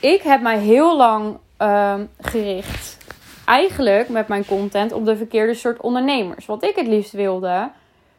Ik 0.00 0.22
heb 0.22 0.40
mij 0.40 0.58
heel 0.58 0.96
lang 0.96 1.38
ehm, 1.56 2.04
gericht, 2.20 2.96
eigenlijk 3.44 4.08
met 4.08 4.28
mijn 4.28 4.46
content, 4.46 4.92
op 4.92 5.04
de 5.04 5.16
verkeerde 5.16 5.54
soort 5.54 5.80
ondernemers. 5.80 6.46
Wat 6.46 6.64
ik 6.64 6.76
het 6.76 6.86
liefst 6.86 7.12
wilde, 7.12 7.70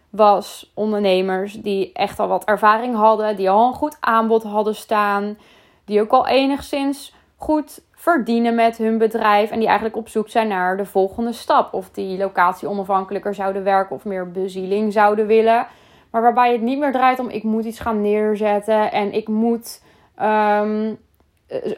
was 0.09 0.71
ondernemers 0.73 1.53
die 1.53 1.91
echt 1.93 2.19
al 2.19 2.27
wat 2.27 2.43
ervaring 2.43 2.95
hadden, 2.95 3.35
die 3.35 3.49
al 3.49 3.67
een 3.67 3.73
goed 3.73 3.97
aanbod 3.99 4.43
hadden 4.43 4.75
staan, 4.75 5.37
die 5.85 6.01
ook 6.01 6.11
al 6.11 6.27
enigszins 6.27 7.13
goed 7.35 7.81
verdienen 7.91 8.55
met 8.55 8.77
hun 8.77 8.97
bedrijf 8.97 9.51
en 9.51 9.57
die 9.57 9.67
eigenlijk 9.67 9.97
op 9.97 10.09
zoek 10.09 10.29
zijn 10.29 10.47
naar 10.47 10.77
de 10.77 10.85
volgende 10.85 11.33
stap. 11.33 11.73
Of 11.73 11.89
die 11.89 12.17
locatie 12.17 12.69
onafhankelijker 12.69 13.35
zouden 13.35 13.63
werken 13.63 13.95
of 13.95 14.05
meer 14.05 14.31
bezieling 14.31 14.93
zouden 14.93 15.27
willen. 15.27 15.67
Maar 16.09 16.21
waarbij 16.21 16.51
het 16.51 16.61
niet 16.61 16.79
meer 16.79 16.91
draait 16.91 17.19
om 17.19 17.29
ik 17.29 17.43
moet 17.43 17.65
iets 17.65 17.79
gaan 17.79 18.01
neerzetten 18.01 18.91
en 18.91 19.13
ik 19.13 19.27
moet 19.27 19.83
um, 20.21 20.97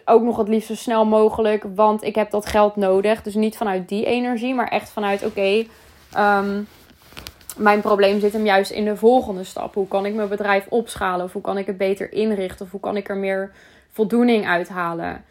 ook 0.06 0.22
nog 0.22 0.38
het 0.38 0.48
liefst 0.48 0.67
zo 0.67 0.76
snel 0.76 1.06
mogelijk, 1.06 1.65
want 1.76 2.04
ik 2.04 2.15
heb 2.15 2.32
dat 2.32 2.46
geld 2.46 2.76
nodig. 2.76 3.22
Dus 3.22 3.36
niet 3.36 3.58
vanuit 3.58 3.89
die 3.89 4.06
energie, 4.06 4.56
maar 4.56 4.67
echt 4.67 4.89
vanuit 4.89 5.26
oké, 5.26 5.65
um, 6.17 6.67
mijn 7.57 7.81
probleem 7.81 8.19
zit 8.19 8.33
hem 8.33 8.45
juist 8.45 8.71
in 8.71 8.85
de 8.85 8.95
volgende 8.95 9.43
stap. 9.43 9.73
Hoe 9.73 9.87
kan 9.87 10.05
ik 10.05 10.13
mijn 10.13 10.29
bedrijf 10.29 10.67
opschalen? 10.69 11.25
Of 11.25 11.33
hoe 11.33 11.41
kan 11.41 11.57
ik 11.57 11.65
het 11.65 11.77
beter 11.77 12.13
inrichten? 12.13 12.65
Of 12.65 12.71
hoe 12.71 12.79
kan 12.79 12.97
ik 12.97 13.09
er 13.09 13.17
meer 13.17 13.51
voldoening 13.91 14.47
uithalen? 14.47 15.23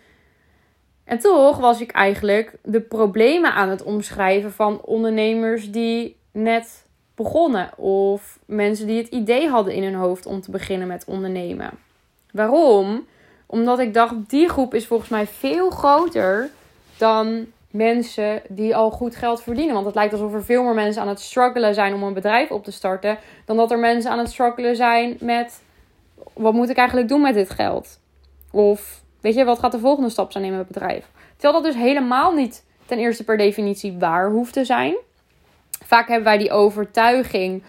En 1.05 1.19
toch 1.19 1.59
was 1.59 1.81
ik 1.81 1.91
eigenlijk 1.91 2.53
de 2.63 2.81
problemen 2.81 3.53
aan 3.53 3.69
het 3.69 3.83
omschrijven 3.83 4.53
van 4.53 4.81
ondernemers 4.83 5.71
die 5.71 6.17
net 6.33 6.87
begonnen. 7.15 7.79
Of 7.79 8.39
mensen 8.45 8.87
die 8.87 8.99
het 8.99 9.09
idee 9.09 9.49
hadden 9.49 9.75
in 9.75 9.83
hun 9.83 9.95
hoofd 9.95 10.27
om 10.27 10.41
te 10.41 10.51
beginnen 10.51 10.89
met 10.89 11.05
ondernemen. 11.07 11.71
Waarom? 12.33 13.07
Omdat 13.47 13.79
ik 13.79 13.95
dacht, 13.95 14.15
die 14.29 14.49
groep 14.49 14.75
is 14.75 14.87
volgens 14.87 15.11
mij 15.11 15.27
veel 15.27 15.71
groter 15.71 16.51
dan 16.97 17.47
mensen 17.71 18.43
die 18.49 18.77
al 18.77 18.91
goed 18.91 19.17
geld 19.17 19.43
verdienen. 19.43 19.75
Want 19.75 19.87
het 19.87 19.95
lijkt 19.95 20.13
alsof 20.13 20.35
er 20.35 20.45
veel 20.45 20.63
meer 20.63 20.75
mensen 20.75 21.03
aan 21.03 21.09
het 21.09 21.21
struggelen 21.21 21.75
zijn 21.75 21.95
om 21.95 22.03
een 22.03 22.15
bedrijf 22.15 22.51
op 22.51 22.65
te 22.65 22.71
starten. 22.71 23.19
Dan 23.45 23.57
dat 23.57 23.71
er 23.71 23.79
mensen 23.79 24.11
aan 24.11 24.19
het 24.19 24.31
struggelen 24.31 24.77
zijn 24.77 25.17
met 25.21 25.63
wat 26.33 26.53
moet 26.53 26.71
ik 26.71 26.77
eigenlijk 26.77 27.09
doen 27.09 27.21
met 27.21 27.35
dit 27.35 27.51
geld? 27.51 28.01
Of 28.51 29.03
weet 29.21 29.35
je, 29.35 29.45
wat 29.45 29.59
gaat 29.59 29.73
de 29.73 29.79
volgende 29.79 30.11
stap 30.11 30.33
zijn 30.33 30.45
in 30.45 30.53
mijn 30.53 30.67
bedrijf? 30.67 31.07
Terwijl 31.37 31.63
dat 31.63 31.73
dus 31.73 31.83
helemaal 31.83 32.33
niet 32.33 32.65
ten 32.87 32.99
eerste 32.99 33.25
per 33.25 33.37
definitie 33.37 33.99
waar 33.99 34.31
hoeft 34.31 34.53
te 34.53 34.65
zijn. 34.65 34.97
Vaak 35.85 36.09
hebben 36.09 36.25
wij 36.25 36.39
die 36.39 36.51
overtuiging 36.51 37.63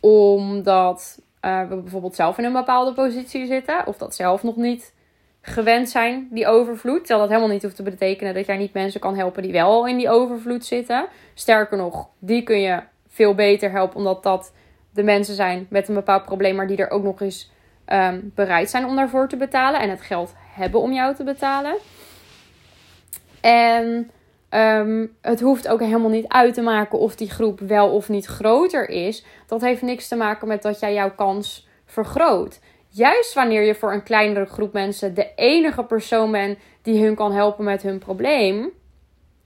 omdat 0.00 1.18
uh, 1.44 1.68
we 1.68 1.76
bijvoorbeeld 1.76 2.14
zelf 2.14 2.38
in 2.38 2.44
een 2.44 2.52
bepaalde 2.52 2.92
positie 2.92 3.46
zitten. 3.46 3.86
Of 3.86 3.96
dat 3.96 4.14
zelf 4.14 4.42
nog 4.42 4.56
niet 4.56 4.94
gewend 5.40 5.88
zijn, 5.88 6.28
die 6.30 6.46
overvloed. 6.46 6.98
Terwijl 6.98 7.20
dat 7.20 7.28
helemaal 7.28 7.52
niet 7.54 7.62
hoeft 7.62 7.76
te 7.76 7.82
betekenen 7.82 8.34
dat 8.34 8.46
jij 8.46 8.56
niet 8.56 8.72
mensen 8.72 9.00
kan 9.00 9.16
helpen 9.16 9.42
die 9.42 9.52
wel 9.52 9.86
in 9.86 9.96
die 9.96 10.10
overvloed 10.10 10.64
zitten. 10.64 11.06
Sterker 11.34 11.76
nog, 11.76 12.08
die 12.18 12.42
kun 12.42 12.60
je 12.60 12.82
veel 13.08 13.34
beter 13.34 13.70
helpen, 13.70 13.96
omdat 13.96 14.22
dat 14.22 14.52
de 14.92 15.02
mensen 15.02 15.34
zijn 15.34 15.66
met 15.70 15.88
een 15.88 15.94
bepaald 15.94 16.24
probleem, 16.24 16.54
maar 16.54 16.66
die 16.66 16.76
er 16.76 16.90
ook 16.90 17.02
nog 17.02 17.20
eens 17.20 17.50
um, 17.86 18.32
bereid 18.34 18.70
zijn 18.70 18.86
om 18.86 18.96
daarvoor 18.96 19.28
te 19.28 19.36
betalen 19.36 19.80
en 19.80 19.90
het 19.90 20.00
geld 20.00 20.34
hebben 20.36 20.80
om 20.80 20.92
jou 20.92 21.14
te 21.14 21.24
betalen. 21.24 21.74
En 23.40 24.10
um, 24.50 25.16
het 25.20 25.40
hoeft 25.40 25.68
ook 25.68 25.80
helemaal 25.80 26.10
niet 26.10 26.28
uit 26.28 26.54
te 26.54 26.62
maken 26.62 26.98
of 26.98 27.16
die 27.16 27.30
groep 27.30 27.60
wel 27.60 27.90
of 27.90 28.08
niet 28.08 28.26
groter 28.26 28.88
is. 28.88 29.24
Dat 29.46 29.60
heeft 29.60 29.82
niks 29.82 30.08
te 30.08 30.16
maken 30.16 30.48
met 30.48 30.62
dat 30.62 30.80
jij 30.80 30.94
jouw 30.94 31.14
kans 31.14 31.68
vergroot. 31.84 32.60
Juist 32.92 33.34
wanneer 33.34 33.62
je 33.62 33.74
voor 33.74 33.92
een 33.92 34.02
kleinere 34.02 34.46
groep 34.46 34.72
mensen 34.72 35.14
de 35.14 35.28
enige 35.36 35.84
persoon 35.84 36.30
bent 36.30 36.58
die 36.82 37.04
hun 37.04 37.14
kan 37.14 37.32
helpen 37.32 37.64
met 37.64 37.82
hun 37.82 37.98
probleem, 37.98 38.70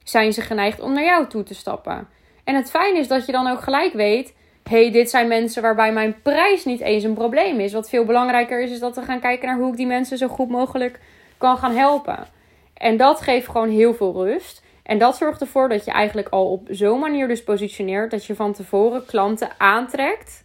zijn 0.05 0.33
ze 0.33 0.41
geneigd 0.41 0.81
om 0.81 0.93
naar 0.93 1.05
jou 1.05 1.27
toe 1.27 1.43
te 1.43 1.55
stappen. 1.55 2.09
En 2.45 2.55
het 2.55 2.71
fijne 2.71 2.99
is 2.99 3.09
dat 3.09 3.27
je 3.27 3.33
dan 3.33 3.47
ook 3.47 3.61
gelijk 3.61 3.93
weet: 3.93 4.35
hey, 4.69 4.91
dit 4.91 5.11
zijn 5.11 5.29
mensen 5.29 5.63
waarbij 5.63 5.93
mijn 5.93 6.23
prijs 6.23 6.65
niet 6.65 6.81
eens 6.81 7.05
een 7.05 7.15
probleem 7.15 7.61
is. 7.61 7.73
Wat 7.73 7.89
veel 7.89 8.05
belangrijker 8.05 8.63
is, 8.63 8.71
is 8.71 8.79
dat 8.79 8.97
we 8.97 9.03
gaan 9.03 9.21
kijken 9.21 9.49
naar 9.49 9.59
hoe 9.59 9.71
ik 9.71 9.77
die 9.77 9.87
mensen 9.87 10.19
zo 10.19 10.29
goed 10.29 10.49
mogelijk 10.49 11.01
kan 11.39 11.57
gaan 11.57 11.77
helpen. 11.77 12.27
En 12.75 12.97
dat 12.97 13.21
geeft 13.21 13.47
gewoon 13.47 13.71
heel 13.71 13.95
veel 13.95 14.25
rust. 14.25 14.63
En 14.83 14.99
dat 14.99 15.17
zorgt 15.17 15.41
ervoor 15.41 15.69
dat 15.69 15.85
je 15.85 15.91
eigenlijk 15.91 16.29
al 16.29 16.51
op 16.51 16.67
zo'n 16.71 16.99
manier 16.99 17.29
dus 17.29 17.45
positioneert 17.45 18.11
dat 18.11 18.25
je 18.25 18.35
van 18.35 18.53
tevoren 18.53 19.07
klanten 19.07 19.49
aantrekt. 19.59 20.44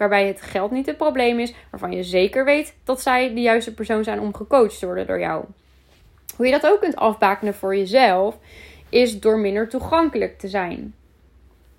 Waarbij 0.00 0.26
het 0.26 0.42
geld 0.42 0.70
niet 0.70 0.86
het 0.86 0.96
probleem 0.96 1.38
is, 1.38 1.54
waarvan 1.70 1.92
je 1.92 2.02
zeker 2.02 2.44
weet 2.44 2.74
dat 2.84 3.00
zij 3.00 3.34
de 3.34 3.40
juiste 3.40 3.74
persoon 3.74 4.04
zijn 4.04 4.20
om 4.20 4.34
gecoacht 4.34 4.78
te 4.78 4.86
worden 4.86 5.06
door 5.06 5.20
jou. 5.20 5.44
Hoe 6.36 6.46
je 6.46 6.52
dat 6.52 6.66
ook 6.66 6.80
kunt 6.80 6.96
afbakenen 6.96 7.54
voor 7.54 7.76
jezelf, 7.76 8.38
is 8.88 9.20
door 9.20 9.38
minder 9.38 9.68
toegankelijk 9.68 10.38
te 10.38 10.48
zijn. 10.48 10.94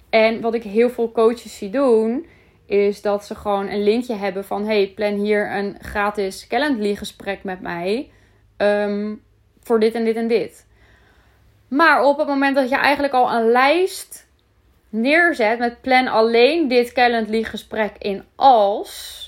En 0.09 0.41
wat 0.41 0.53
ik 0.53 0.63
heel 0.63 0.89
veel 0.89 1.11
coaches 1.11 1.57
zie 1.57 1.69
doen, 1.69 2.25
is 2.65 3.01
dat 3.01 3.25
ze 3.25 3.35
gewoon 3.35 3.67
een 3.67 3.83
linkje 3.83 4.15
hebben 4.15 4.45
van: 4.45 4.65
hey, 4.65 4.91
plan 4.95 5.13
hier 5.13 5.55
een 5.55 5.77
gratis 5.79 6.47
Calendly 6.47 6.95
gesprek 6.95 7.43
met 7.43 7.61
mij 7.61 8.11
ehm, 8.57 9.15
voor 9.63 9.79
dit 9.79 9.93
en 9.93 10.03
dit 10.03 10.15
en 10.15 10.27
dit. 10.27 10.65
Maar 11.67 12.03
op 12.03 12.17
het 12.17 12.27
moment 12.27 12.55
dat 12.55 12.69
je 12.69 12.77
eigenlijk 12.77 13.13
al 13.13 13.31
een 13.31 13.51
lijst 13.51 14.29
neerzet 14.91 15.59
met 15.59 15.81
plan 15.81 16.07
alleen 16.07 16.67
dit 16.67 16.91
Calendly 16.91 17.43
gesprek 17.43 17.91
in 17.97 18.23
als 18.35 19.19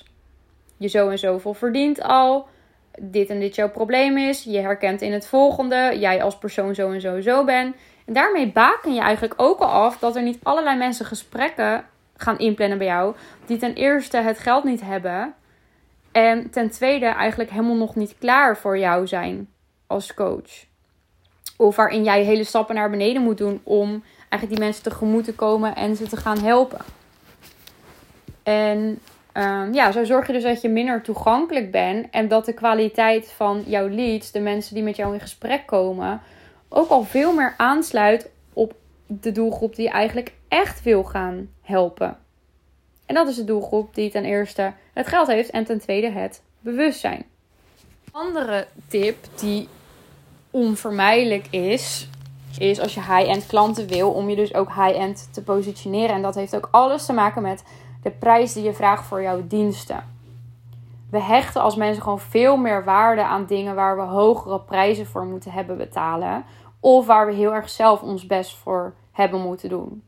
je 0.78 0.88
zo 0.88 1.10
en 1.10 1.19
zoveel 1.19 1.54
verdient 1.54 2.02
al, 2.02 2.47
dit 2.99 3.30
en 3.30 3.39
dit 3.39 3.56
jouw 3.56 3.69
probleem 3.69 4.17
is, 4.17 4.43
je 4.43 4.60
herkent 4.60 5.02
in 5.02 5.13
het 5.13 5.28
volgende, 5.28 5.95
jij 5.99 6.23
als 6.23 6.38
persoon 6.38 6.76
zo 6.76 6.91
en 6.91 7.02
zo 7.02 7.21
zo 7.21 7.43
bent 7.43 7.76
en 8.06 8.13
daarmee 8.13 8.52
baken 8.52 8.93
je 8.93 9.02
eigenlijk 9.02 9.34
ook 9.38 9.60
al 9.60 9.67
af 9.67 9.99
dat 9.99 10.15
er 10.15 10.23
niet 10.23 10.39
allerlei 10.43 10.78
mensen 10.78 11.06
gesprekken 11.06 11.86
gaan 12.15 12.38
inplannen 12.38 12.78
bij 12.78 12.88
jou. 12.88 13.15
Die 13.45 13.58
ten 13.58 13.73
eerste 13.73 14.17
het 14.17 14.39
geld 14.39 14.63
niet 14.63 14.82
hebben. 14.82 15.34
En 16.12 16.49
ten 16.49 16.69
tweede 16.69 17.06
eigenlijk 17.06 17.49
helemaal 17.49 17.76
nog 17.76 17.95
niet 17.95 18.15
klaar 18.19 18.58
voor 18.58 18.78
jou 18.78 19.08
zijn 19.08 19.49
als 19.88 20.13
coach. 20.13 20.65
Of 21.58 21.76
waarin 21.76 22.04
jij 22.04 22.23
hele 22.23 22.43
stappen 22.43 22.76
naar 22.76 22.89
beneden 22.89 23.21
moet 23.21 23.38
doen 23.38 23.62
om 23.63 24.04
eigenlijk 24.34 24.60
die 24.60 24.67
mensen 24.67 24.84
tegemoet 24.84 25.24
te 25.24 25.34
komen 25.34 25.76
en 25.76 25.96
ze 25.96 26.08
te 26.08 26.17
gaan 26.17 26.39
helpen. 26.39 26.80
En 28.43 29.00
um, 29.34 29.74
ja, 29.74 29.91
zo 29.91 30.04
zorg 30.04 30.28
je 30.28 30.34
dus 30.34 30.43
dat 30.43 30.62
je 30.62 30.69
minder 30.69 31.02
toegankelijk 31.02 31.72
bent 31.72 32.10
en 32.12 32.28
dat 32.28 32.46
de 32.46 32.54
kwaliteit 32.54 33.32
van 33.32 33.63
jouw 33.65 33.89
leads, 33.89 34.32
de 34.32 34.39
mensen 34.39 34.76
die 34.76 34.84
met 34.84 34.96
jou 34.96 35.13
in 35.13 35.19
gesprek 35.19 35.65
komen, 35.65 36.22
ook 36.69 36.89
al 36.89 37.04
veel 37.04 37.34
meer 37.34 37.54
aansluit 37.58 38.30
op 38.54 38.74
de 39.08 39.32
doelgroep 39.32 39.76
die 39.76 39.86
je 39.86 39.91
eigenlijk 39.91 40.34
echt 40.48 40.84
wil 40.84 41.04
gaan 41.04 41.50
helpen. 41.62 42.17
En 43.06 43.15
dat 43.15 43.28
is 43.28 43.36
de 43.36 43.43
doelgroep 43.43 43.96
die 43.96 44.12
ten 44.12 44.26
eerste 44.26 44.74
het 44.93 45.08
geld 45.08 45.28
heeft 45.28 45.50
en 45.50 45.63
ten 45.63 45.80
tweede 45.80 46.10
het 46.10 46.41
bewustzijn. 46.60 47.26
Andere 48.12 48.67
tip 48.88 49.17
die 49.39 49.67
onvermijdelijk 50.52 51.48
is, 51.50 52.08
is 52.58 52.80
als 52.80 52.94
je 52.94 53.00
high-end 53.00 53.46
klanten 53.46 53.88
wil, 53.88 54.12
om 54.12 54.30
je 54.30 54.36
dus 54.36 54.54
ook 54.54 54.68
high-end 54.68 55.30
te 55.34 55.44
positioneren. 55.44 56.16
En 56.16 56.22
dat 56.22 56.36
heeft 56.36 56.56
ook 56.56 56.68
alles 56.72 57.06
te 57.06 57.13
maken 57.13 57.42
met 57.42 57.63
de 58.04 58.12
prijs 58.12 58.54
die 58.54 58.63
je 58.63 58.74
vraagt 58.74 59.06
voor 59.06 59.22
jouw 59.22 59.48
diensten. 59.48 60.12
We 61.10 61.20
hechten 61.20 61.62
als 61.62 61.76
mensen 61.76 62.04
gewoon 62.04 62.20
veel 62.20 62.58
meer 62.58 62.84
waarde 62.84 63.24
aan 63.24 63.46
dingen 63.46 63.76
waar 63.76 63.96
we 63.96 64.02
hogere 64.02 64.60
prijzen 64.60 65.06
voor 65.06 65.26
moeten 65.26 65.52
hebben 65.52 65.78
betalen. 65.78 66.46
Of 66.80 67.06
waar 67.06 67.26
we 67.26 67.34
heel 67.34 67.54
erg 67.54 67.70
zelf 67.70 68.02
ons 68.02 68.26
best 68.26 68.56
voor 68.58 68.94
hebben 69.12 69.42
moeten 69.42 69.70
doen. 69.70 70.04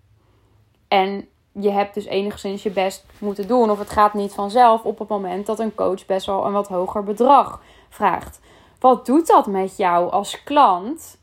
En 0.87 1.27
je 1.51 1.69
hebt 1.69 1.93
dus 1.93 2.05
enigszins 2.05 2.63
je 2.63 2.69
best 2.69 3.05
moeten 3.19 3.47
doen. 3.47 3.69
Of 3.69 3.79
het 3.79 3.89
gaat 3.89 4.13
niet 4.13 4.33
vanzelf 4.33 4.83
op 4.83 4.99
het 4.99 5.07
moment 5.07 5.45
dat 5.45 5.59
een 5.59 5.75
coach 5.75 6.05
best 6.05 6.25
wel 6.25 6.45
een 6.45 6.53
wat 6.53 6.67
hoger 6.67 7.03
bedrag 7.03 7.61
vraagt. 7.89 8.39
Wat 8.79 9.05
doet 9.05 9.27
dat 9.27 9.47
met 9.47 9.77
jou 9.77 10.11
als 10.11 10.43
klant? 10.43 11.17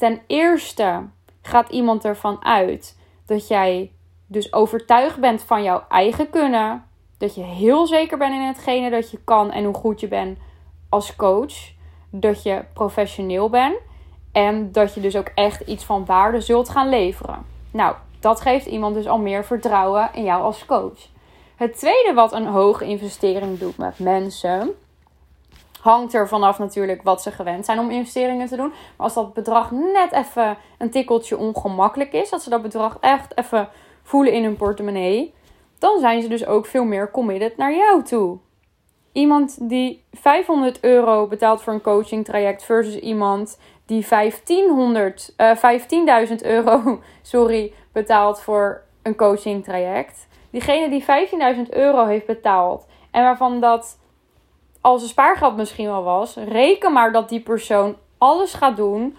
Ten 0.00 0.20
eerste 0.26 1.02
gaat 1.42 1.70
iemand 1.70 2.04
ervan 2.04 2.44
uit 2.44 2.98
dat 3.26 3.48
jij 3.48 3.92
dus 4.26 4.52
overtuigd 4.52 5.20
bent 5.20 5.42
van 5.42 5.62
jouw 5.62 5.84
eigen 5.88 6.30
kunnen. 6.30 6.84
Dat 7.18 7.34
je 7.34 7.42
heel 7.42 7.86
zeker 7.86 8.18
bent 8.18 8.34
in 8.34 8.40
hetgene 8.40 8.90
dat 8.90 9.10
je 9.10 9.18
kan 9.24 9.50
en 9.50 9.64
hoe 9.64 9.74
goed 9.74 10.00
je 10.00 10.08
bent 10.08 10.38
als 10.88 11.16
coach. 11.16 11.54
Dat 12.10 12.42
je 12.42 12.64
professioneel 12.72 13.50
bent. 13.50 13.76
En 14.32 14.72
dat 14.72 14.94
je 14.94 15.00
dus 15.00 15.16
ook 15.16 15.30
echt 15.34 15.60
iets 15.60 15.84
van 15.84 16.04
waarde 16.04 16.40
zult 16.40 16.68
gaan 16.68 16.88
leveren. 16.88 17.46
Nou, 17.70 17.94
dat 18.20 18.40
geeft 18.40 18.66
iemand 18.66 18.94
dus 18.94 19.06
al 19.06 19.18
meer 19.18 19.44
vertrouwen 19.44 20.10
in 20.14 20.24
jou 20.24 20.42
als 20.42 20.66
coach. 20.66 21.08
Het 21.56 21.78
tweede 21.78 22.12
wat 22.14 22.32
een 22.32 22.46
hoge 22.46 22.84
investering 22.84 23.58
doet 23.58 23.76
met 23.76 23.98
mensen. 23.98 24.70
Hangt 25.80 26.14
er 26.14 26.28
vanaf 26.28 26.58
natuurlijk 26.58 27.02
wat 27.02 27.22
ze 27.22 27.30
gewend 27.30 27.64
zijn 27.64 27.78
om 27.78 27.90
investeringen 27.90 28.46
te 28.46 28.56
doen. 28.56 28.68
Maar 28.68 29.06
als 29.06 29.14
dat 29.14 29.34
bedrag 29.34 29.70
net 29.70 30.12
even 30.12 30.56
een 30.78 30.90
tikkeltje 30.90 31.38
ongemakkelijk 31.38 32.12
is. 32.12 32.30
Dat 32.30 32.42
ze 32.42 32.50
dat 32.50 32.62
bedrag 32.62 32.96
echt 33.00 33.38
even 33.38 33.68
voelen 34.02 34.32
in 34.32 34.44
hun 34.44 34.56
portemonnee. 34.56 35.34
Dan 35.78 36.00
zijn 36.00 36.22
ze 36.22 36.28
dus 36.28 36.46
ook 36.46 36.66
veel 36.66 36.84
meer 36.84 37.10
committed 37.10 37.56
naar 37.56 37.74
jou 37.74 38.02
toe. 38.02 38.38
Iemand 39.12 39.68
die 39.68 40.04
500 40.12 40.80
euro 40.80 41.26
betaalt 41.26 41.62
voor 41.62 41.72
een 41.72 41.80
coaching 41.80 42.24
traject 42.24 42.64
versus 42.64 42.96
iemand 42.96 43.58
die 43.86 44.06
1500, 44.08 45.34
uh, 45.36 45.56
15.000 46.28 46.34
euro 46.42 47.00
sorry, 47.22 47.72
betaalt 47.92 48.40
voor 48.40 48.82
een 49.02 49.16
coaching 49.16 49.64
traject. 49.64 50.28
Diegene 50.50 50.88
die 50.88 51.04
15.000 51.56 51.62
euro 51.70 52.06
heeft 52.06 52.26
betaald 52.26 52.86
en 53.10 53.22
waarvan 53.22 53.60
dat 53.60 53.98
als 54.80 55.02
een 55.02 55.08
spaargeld 55.08 55.56
misschien 55.56 55.86
wel 55.86 56.02
was, 56.02 56.34
reken 56.34 56.92
maar 56.92 57.12
dat 57.12 57.28
die 57.28 57.40
persoon 57.40 57.96
alles 58.18 58.54
gaat 58.54 58.76
doen 58.76 59.16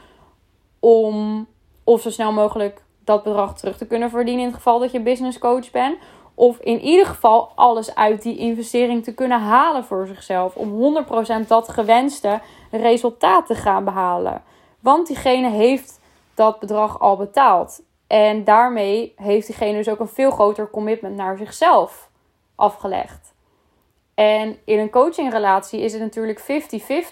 om 0.80 1.48
of 1.84 2.02
zo 2.02 2.10
snel 2.10 2.32
mogelijk 2.32 2.84
dat 3.04 3.24
bedrag 3.24 3.58
terug 3.58 3.78
te 3.78 3.88
kunnen 3.88 4.10
verdienen 4.10 4.42
in 4.42 4.48
het 4.48 4.56
geval 4.56 4.80
dat 4.80 4.92
je 4.92 5.02
business 5.02 5.38
coach 5.38 5.72
bent. 5.72 5.98
Of 6.36 6.60
in 6.60 6.80
ieder 6.80 7.06
geval 7.06 7.52
alles 7.56 7.96
uit 7.96 8.22
die 8.22 8.38
investering 8.38 9.04
te 9.04 9.14
kunnen 9.14 9.42
halen 9.42 9.84
voor 9.84 10.08
zichzelf. 10.08 10.56
Om 10.56 10.96
100% 11.44 11.48
dat 11.48 11.70
gewenste 11.70 12.40
resultaat 12.72 13.46
te 13.46 13.56
gaan 13.56 13.84
behalen. 13.86 14.44
Want 14.80 15.08
diegene 15.08 15.50
heeft 15.50 16.00
dat 16.36 16.60
bedrag 16.60 17.00
al 17.00 17.18
betaald. 17.18 17.82
En 18.08 18.44
daarmee 18.44 19.14
heeft 19.16 19.48
diegene 19.48 19.78
dus 19.78 19.90
ook 19.90 20.00
een 20.00 20.08
veel 20.08 20.32
groter 20.32 20.70
commitment 20.70 21.16
naar 21.16 21.38
zichzelf 21.38 22.10
afgelegd. 22.56 23.21
En 24.22 24.58
in 24.66 24.80
een 24.80 24.90
coachingrelatie 24.90 25.82
is 25.82 25.94
het 25.94 26.02
natuurlijk 26.02 26.42
50-50. 26.42 26.46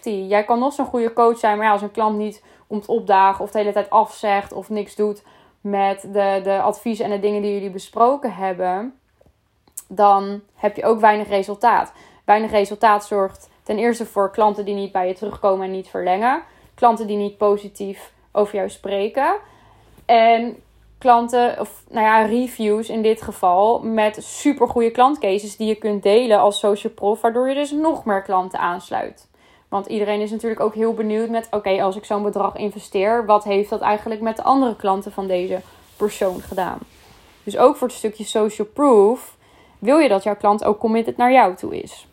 Jij 0.04 0.43
kan 0.43 0.60
nog 0.60 0.74
zo'n 0.74 0.86
goede 0.86 1.13
coach 1.13 1.38
zijn, 1.38 1.58
maar 1.58 1.72
als 1.72 1.82
een 1.82 1.91
klant 1.91 2.17
niet 2.17 2.43
komt 2.67 2.86
opdagen 2.86 3.43
of 3.43 3.52
de 3.52 3.58
hele 3.58 3.72
tijd 3.72 3.89
afzegt 3.89 4.54
of 4.54 4.69
niks 4.69 4.95
doet 4.95 5.24
met 5.62 6.02
de, 6.02 6.39
de 6.43 6.62
adviezen 6.62 7.06
en 7.06 7.12
de 7.12 7.19
dingen 7.19 7.41
die 7.41 7.54
jullie 7.54 7.69
besproken 7.69 8.34
hebben, 8.34 9.00
dan 9.88 10.41
heb 10.56 10.76
je 10.76 10.86
ook 10.86 11.00
weinig 11.00 11.28
resultaat. 11.28 11.93
Weinig 12.26 12.52
resultaat 12.52 13.06
zorgt 13.06 13.50
ten 13.63 13.78
eerste 13.78 14.06
voor 14.06 14.32
klanten 14.32 14.65
die 14.65 14.76
niet 14.76 14.91
bij 14.91 15.08
je 15.08 15.13
terugkomen 15.13 15.65
en 15.65 15.72
niet 15.72 15.88
verlengen. 15.88 16.41
Klanten 16.76 17.08
die 17.08 17.17
niet 17.17 17.38
positief 17.38 18.13
over 18.32 18.56
jou 18.56 18.69
spreken. 18.69 19.36
En 20.06 20.63
klanten, 21.00 21.60
of 21.60 21.84
nou 21.90 22.06
ja, 22.06 22.22
reviews 22.22 22.90
in 22.90 23.02
dit 23.02 23.22
geval, 23.22 23.80
met 23.80 24.24
super 24.24 24.68
goede 24.68 24.92
klantcases 24.92 25.58
die 25.58 25.68
je 25.68 25.76
kunt 25.76 26.04
delen 26.04 26.40
als 26.40 26.60
social 26.60 26.94
prof, 26.94 27.22
waardoor 27.22 27.50
je 27.50 27.56
dus 27.56 27.72
nog 27.72 28.06
meer 28.06 28.22
klanten 28.22 28.60
aansluit. 28.60 29.28
Want 29.68 29.86
iedereen 29.86 30.22
is 30.22 30.32
natuurlijk 30.32 30.62
ook 30.62 30.74
heel 30.74 30.94
benieuwd 30.94 31.30
met: 31.30 31.48
oké, 31.52 31.84
als 31.84 31.96
ik 31.96 32.06
zo'n 32.06 32.24
bedrag 32.24 32.56
investeer, 32.56 33.26
wat 33.26 33.44
heeft 33.44 33.70
dat 33.70 33.82
eigenlijk 33.82 34.22
met 34.22 34.36
de 34.36 34.44
andere 34.44 34.76
klanten 34.76 35.12
van 35.12 35.28
deze 35.28 35.62
persoon 35.98 36.42
gedaan? 36.42 36.80
Dus 37.44 37.58
ook 37.58 37.76
voor 37.76 37.88
het 37.88 37.98
stukje 37.98 38.24
social 38.24 38.68
proof 38.68 39.38
wil 39.80 39.98
je 39.98 40.10
dat 40.10 40.24
jouw 40.24 40.36
klant 40.36 40.64
ook 40.64 40.80
committed 40.80 41.18
naar 41.18 41.32
jou 41.32 41.56
toe 41.56 41.82
is. 41.82 42.08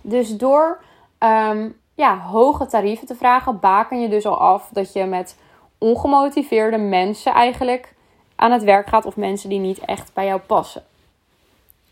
Dus 0.00 0.36
door 0.36 0.80
ehm, 1.18 1.68
ja, 1.94 2.18
hoge 2.18 2.66
tarieven 2.66 3.06
te 3.06 3.14
vragen, 3.14 3.60
baken 3.60 4.00
je 4.00 4.08
dus 4.08 4.26
al 4.26 4.38
af 4.38 4.68
dat 4.72 4.92
je 4.92 5.04
met 5.04 5.36
ongemotiveerde 5.84 6.78
mensen 6.78 7.32
eigenlijk 7.32 7.94
aan 8.36 8.52
het 8.52 8.62
werk 8.62 8.88
gaat 8.88 9.04
of 9.04 9.16
mensen 9.16 9.48
die 9.48 9.58
niet 9.58 9.78
echt 9.78 10.12
bij 10.12 10.26
jou 10.26 10.40
passen. 10.40 10.84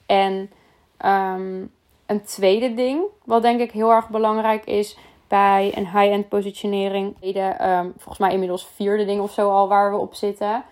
En 0.06 0.50
ehm, 0.96 1.64
een 2.06 2.24
tweede 2.24 2.74
ding, 2.74 3.02
wat 3.24 3.42
denk 3.42 3.60
ik 3.60 3.70
heel 3.70 3.90
erg 3.90 4.08
belangrijk 4.08 4.64
is 4.64 4.96
bij 5.28 5.72
een 5.74 5.84
high-end 5.84 6.28
positionering, 6.28 7.16
um, 7.22 7.92
volgens 7.96 8.18
mij 8.18 8.32
inmiddels 8.32 8.66
vierde 8.74 9.04
ding 9.04 9.20
of 9.20 9.32
zo 9.32 9.50
al 9.50 9.68
waar 9.68 9.90
we 9.90 9.96
op 9.96 10.14
zitten, 10.14 10.64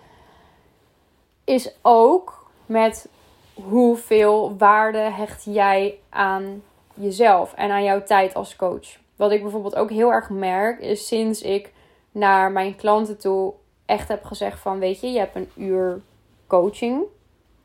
is 1.45 1.73
ook 1.83 2.51
met 2.67 3.09
hoeveel 3.55 4.57
waarde 4.59 4.99
hecht 4.99 5.45
jij 5.45 5.99
aan 6.09 6.63
jezelf 6.95 7.55
en 7.55 7.71
aan 7.71 7.85
jouw 7.85 8.03
tijd 8.03 8.35
als 8.35 8.57
coach. 8.57 8.99
Wat 9.17 9.31
ik 9.31 9.43
bijvoorbeeld 9.43 9.77
ook 9.77 9.91
heel 9.91 10.13
erg 10.13 10.31
merk, 10.31 10.81
is 10.81 11.07
sinds 11.07 11.43
ik 11.43 11.73
naar 12.13 12.53
mijn 12.53 12.77
klanten 12.77 13.19
toe 13.19 13.53
echt 13.87 14.09
heb 14.09 14.25
gezegd 14.25 14.61
van, 14.61 14.79
weet 14.79 15.01
je, 15.01 15.13
je 15.13 15.19
hebt 15.19 15.37
een 15.37 15.51
uur 15.57 16.01
coaching 16.47 17.03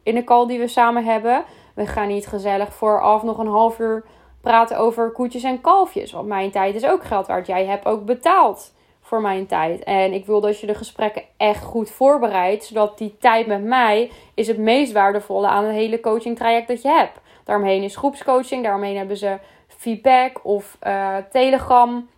in 0.03 0.15
de 0.15 0.23
call 0.23 0.47
die 0.47 0.59
we 0.59 0.67
samen 0.67 1.03
hebben. 1.03 1.43
We 1.73 1.85
gaan 1.85 2.07
niet 2.07 2.27
gezellig 2.27 2.73
vooraf 2.73 3.23
nog 3.23 3.37
een 3.37 3.47
half 3.47 3.79
uur 3.79 4.03
praten 4.41 4.77
over 4.77 5.11
koetjes 5.11 5.43
en 5.43 5.61
kalfjes. 5.61 6.11
Want 6.11 6.27
mijn 6.27 6.51
tijd 6.51 6.75
is 6.75 6.85
ook 6.85 7.03
geld 7.03 7.27
waard. 7.27 7.47
Jij 7.47 7.65
hebt 7.65 7.85
ook 7.85 8.05
betaald 8.05 8.73
voor 9.01 9.21
mijn 9.21 9.45
tijd. 9.45 9.83
En 9.83 10.13
ik 10.13 10.25
wil 10.25 10.41
dat 10.41 10.59
je 10.59 10.67
de 10.67 10.75
gesprekken 10.75 11.23
echt 11.37 11.63
goed 11.63 11.89
voorbereidt. 11.89 12.65
Zodat 12.65 12.97
die 12.97 13.17
tijd 13.19 13.47
met 13.47 13.63
mij 13.63 14.11
is 14.33 14.47
het 14.47 14.57
meest 14.57 14.91
waardevolle 14.91 15.47
aan 15.47 15.63
het 15.63 15.73
hele 15.73 15.99
coaching 15.99 16.37
traject 16.37 16.67
dat 16.67 16.81
je 16.81 16.89
hebt. 16.89 17.19
Daaromheen 17.43 17.83
is 17.83 17.95
groepscoaching. 17.95 18.63
Daaromheen 18.63 18.97
hebben 18.97 19.17
ze 19.17 19.37
feedback 19.67 20.39
of 20.43 20.77
uh, 20.83 21.15
telegram 21.31 22.09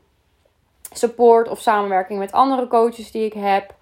support 0.98 1.50
of 1.50 1.60
samenwerking 1.60 2.20
met 2.20 2.32
andere 2.32 2.68
coaches 2.68 3.12
die 3.12 3.26
ik 3.26 3.34
heb. 3.34 3.76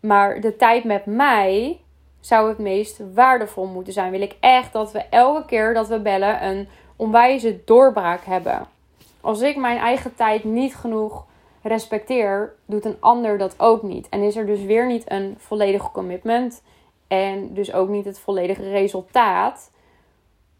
Maar 0.00 0.40
de 0.40 0.56
tijd 0.56 0.84
met 0.84 1.06
mij 1.06 1.80
zou 2.20 2.48
het 2.48 2.58
meest 2.58 3.00
waardevol 3.14 3.66
moeten 3.66 3.92
zijn. 3.92 4.10
Wil 4.10 4.20
ik 4.20 4.36
echt 4.40 4.72
dat 4.72 4.92
we 4.92 4.98
elke 4.98 5.44
keer 5.44 5.74
dat 5.74 5.88
we 5.88 6.00
bellen 6.00 6.44
een 6.44 6.68
onwijze 6.96 7.60
doorbraak 7.64 8.24
hebben. 8.24 8.66
Als 9.20 9.40
ik 9.40 9.56
mijn 9.56 9.78
eigen 9.78 10.14
tijd 10.14 10.44
niet 10.44 10.76
genoeg 10.76 11.24
respecteer, 11.62 12.54
doet 12.66 12.84
een 12.84 12.96
ander 13.00 13.38
dat 13.38 13.54
ook 13.60 13.82
niet. 13.82 14.08
En 14.08 14.22
is 14.22 14.36
er 14.36 14.46
dus 14.46 14.62
weer 14.62 14.86
niet 14.86 15.10
een 15.10 15.34
volledig 15.38 15.92
commitment 15.92 16.62
en 17.08 17.54
dus 17.54 17.72
ook 17.72 17.88
niet 17.88 18.04
het 18.04 18.18
volledige 18.18 18.70
resultaat. 18.70 19.70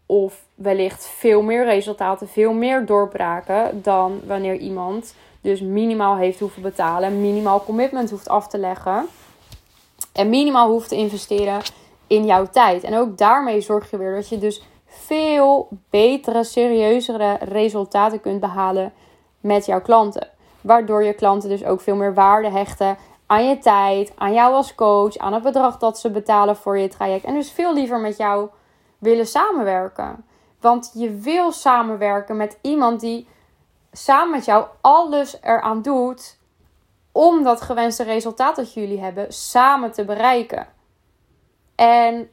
Of 0.05 0.43
wellicht 0.55 1.07
veel 1.07 1.41
meer 1.41 1.65
resultaten, 1.65 2.27
veel 2.27 2.53
meer 2.53 2.85
doorbraken 2.85 3.81
dan 3.81 4.21
wanneer 4.25 4.55
iemand 4.55 5.15
dus 5.43 5.61
minimaal 5.61 6.15
heeft 6.15 6.39
hoeven 6.39 6.61
betalen, 6.61 7.21
minimaal 7.21 7.63
commitment 7.63 8.09
hoeft 8.09 8.29
af 8.29 8.47
te 8.47 8.57
leggen 8.57 9.05
en 10.13 10.29
minimaal 10.29 10.69
hoeft 10.69 10.89
te 10.89 10.95
investeren 10.95 11.61
in 12.07 12.25
jouw 12.25 12.45
tijd. 12.45 12.83
En 12.83 12.97
ook 12.97 13.17
daarmee 13.17 13.61
zorg 13.61 13.91
je 13.91 13.97
weer 13.97 14.15
dat 14.15 14.29
je 14.29 14.37
dus 14.37 14.63
veel 14.85 15.67
betere, 15.89 16.43
serieuzere 16.43 17.37
resultaten 17.41 18.21
kunt 18.21 18.39
behalen 18.39 18.93
met 19.39 19.65
jouw 19.65 19.81
klanten. 19.81 20.27
Waardoor 20.61 21.03
je 21.03 21.13
klanten 21.13 21.49
dus 21.49 21.65
ook 21.65 21.81
veel 21.81 21.95
meer 21.95 22.13
waarde 22.13 22.49
hechten 22.49 22.97
aan 23.25 23.47
je 23.47 23.57
tijd, 23.57 24.13
aan 24.17 24.33
jou 24.33 24.53
als 24.53 24.75
coach, 24.75 25.17
aan 25.17 25.33
het 25.33 25.43
bedrag 25.43 25.77
dat 25.77 25.99
ze 25.99 26.11
betalen 26.11 26.55
voor 26.55 26.77
je 26.77 26.87
traject. 26.87 27.25
En 27.25 27.33
dus 27.33 27.51
veel 27.51 27.73
liever 27.73 27.99
met 27.99 28.17
jou 28.17 28.49
willen 28.97 29.27
samenwerken. 29.27 30.25
Want 30.61 30.91
je 30.93 31.09
wil 31.09 31.51
samenwerken 31.51 32.37
met 32.37 32.57
iemand 32.61 32.99
die 32.99 33.27
samen 33.93 34.31
met 34.31 34.45
jou 34.45 34.65
alles 34.81 35.37
eraan 35.41 35.81
doet 35.81 36.37
om 37.11 37.43
dat 37.43 37.61
gewenste 37.61 38.03
resultaat 38.03 38.55
dat 38.55 38.73
jullie 38.73 38.99
hebben 38.99 39.33
samen 39.33 39.91
te 39.91 40.05
bereiken. 40.05 40.67
En 41.75 42.29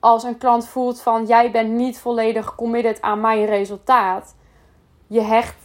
als 0.00 0.22
een 0.22 0.38
klant 0.38 0.68
voelt 0.68 1.00
van 1.00 1.26
jij 1.26 1.50
bent 1.50 1.70
niet 1.70 1.98
volledig 1.98 2.54
committed 2.54 3.02
aan 3.02 3.20
mijn 3.20 3.44
resultaat, 3.44 4.34
je 5.06 5.20
hecht 5.20 5.56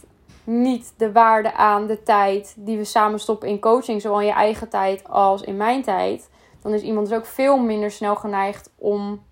niet 0.44 0.94
de 0.96 1.12
waarde 1.12 1.54
aan 1.54 1.86
de 1.86 2.02
tijd 2.02 2.54
die 2.56 2.76
we 2.76 2.84
samen 2.84 3.20
stoppen 3.20 3.48
in 3.48 3.60
coaching, 3.60 4.00
zowel 4.00 4.20
in 4.20 4.26
je 4.26 4.32
eigen 4.32 4.68
tijd 4.68 5.08
als 5.08 5.42
in 5.42 5.56
mijn 5.56 5.82
tijd, 5.82 6.30
dan 6.62 6.74
is 6.74 6.82
iemand 6.82 7.08
dus 7.08 7.18
ook 7.18 7.26
veel 7.26 7.58
minder 7.58 7.90
snel 7.90 8.16
geneigd 8.16 8.70
om 8.78 9.22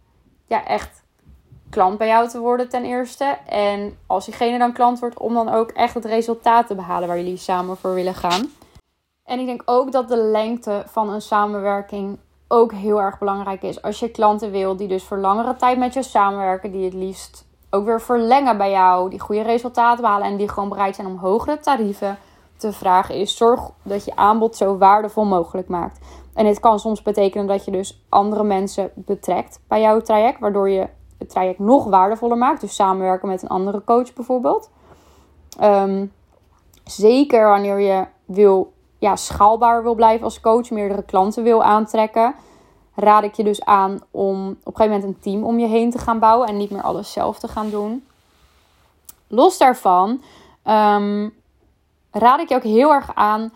ja, 0.47 0.67
echt 0.67 1.03
klant 1.71 1.99
bij 1.99 2.07
jou 2.07 2.29
te 2.29 2.39
worden 2.39 2.69
ten 2.69 2.85
eerste. 2.85 3.37
En 3.47 3.99
als 4.07 4.25
diegene 4.25 4.59
dan 4.59 4.73
klant 4.73 4.99
wordt, 4.99 5.19
om 5.19 5.35
dan 5.35 5.49
ook 5.49 5.71
echt 5.71 5.95
het 5.95 6.05
resultaat 6.05 6.67
te 6.67 6.75
behalen 6.75 7.09
waar 7.09 7.17
jullie 7.17 7.37
samen 7.37 7.77
voor 7.77 7.95
willen 7.95 8.15
gaan. 8.15 8.51
En 9.25 9.39
ik 9.39 9.47
denk 9.47 9.63
ook 9.65 9.93
dat 9.93 10.09
de 10.09 10.17
lengte 10.17 10.83
van 10.87 11.11
een 11.11 11.23
samenwerking 11.23 12.19
ook 12.49 12.73
heel 12.73 13.01
erg 13.01 13.19
belangrijk 13.19 13.63
is. 13.63 13.83
Als 13.83 13.99
je 13.99 14.11
klanten 14.11 14.51
wil 14.51 14.77
die 14.77 14.89
dus 14.89 15.05
voor 15.05 15.19
langere 15.19 15.57
tijd 15.57 15.79
met 15.79 15.95
je 15.95 16.03
samenwerken, 16.03 16.73
die 16.73 16.85
het 16.85 16.95
liefst 16.95 17.49
ook 17.71 17.85
weer 17.85 18.01
verlengen 18.01 18.57
bij 18.57 18.71
jou, 18.71 19.11
die 19.11 19.21
goede 19.21 19.43
resultaten 19.43 20.03
behalen 20.03 20.27
en 20.27 20.37
die 20.37 20.49
gewoon 20.49 20.69
bereid 20.69 20.95
zijn 20.95 21.07
om 21.07 21.17
hogere 21.17 21.59
tarieven 21.59 22.19
te 22.57 22.73
vragen, 22.73 23.15
is 23.15 23.37
zorg 23.37 23.71
dat 23.83 24.05
je 24.05 24.17
aanbod 24.17 24.57
zo 24.57 24.79
waardevol 24.79 25.25
mogelijk 25.25 25.69
maakt. 25.69 25.99
En 26.35 26.45
dit 26.45 26.61
kan 26.61 26.79
soms 26.79 27.03
betekenen 27.03 27.47
dat 27.47 27.65
je 27.65 27.71
dus 27.71 28.05
andere 28.09 28.43
mensen 28.43 28.91
betrekt 28.95 29.61
bij 29.69 29.81
jouw 29.81 30.01
traject, 30.01 30.41
waardoor 30.41 30.71
je 30.71 30.89
het 31.21 31.31
traject 31.31 31.59
nog 31.59 31.85
waardevoller 31.85 32.37
maakt. 32.37 32.61
Dus 32.61 32.75
samenwerken 32.75 33.29
met 33.29 33.43
een 33.43 33.49
andere 33.49 33.85
coach 33.85 34.13
bijvoorbeeld. 34.13 34.71
Ehm, 35.59 36.07
zeker 36.85 37.49
wanneer 37.49 37.81
je 37.81 38.07
wil, 38.25 38.73
ja, 38.99 39.17
schaalbaar 39.17 39.83
wil 39.83 39.95
blijven 39.95 40.25
als 40.25 40.41
coach, 40.41 40.71
meerdere 40.71 41.03
klanten 41.03 41.43
wil 41.43 41.63
aantrekken, 41.63 42.35
raad 42.95 43.23
ik 43.23 43.35
je 43.35 43.45
dus 43.45 43.65
aan 43.65 44.01
om 44.11 44.49
op 44.49 44.67
een 44.67 44.77
gegeven 44.77 44.99
moment 44.99 45.05
een 45.05 45.21
team 45.21 45.45
om 45.45 45.59
je 45.59 45.67
heen 45.67 45.91
te 45.91 45.99
gaan 45.99 46.19
bouwen 46.19 46.49
en 46.49 46.57
niet 46.57 46.71
meer 46.71 46.83
alles 46.83 47.13
zelf 47.13 47.39
te 47.39 47.49
gaan 47.49 47.71
doen. 47.71 48.07
Los 49.27 49.59
daarvan 49.59 50.23
ehm, 50.63 51.29
raad 52.11 52.41
ik 52.41 52.49
je 52.49 52.55
ook 52.55 52.63
heel 52.63 52.93
erg 52.93 53.15
aan 53.15 53.53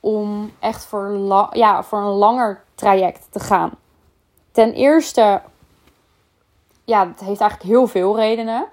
om 0.00 0.50
echt 0.58 0.84
voor, 0.84 1.18
ja, 1.52 1.82
voor 1.82 1.98
een 1.98 2.04
langer 2.04 2.64
traject 2.74 3.26
te 3.30 3.40
gaan. 3.40 3.70
Ten 4.52 4.72
eerste 4.72 5.40
ja, 6.88 7.08
het 7.08 7.20
heeft 7.20 7.40
eigenlijk 7.40 7.70
heel 7.70 7.86
veel 7.86 8.16
redenen. 8.16 8.66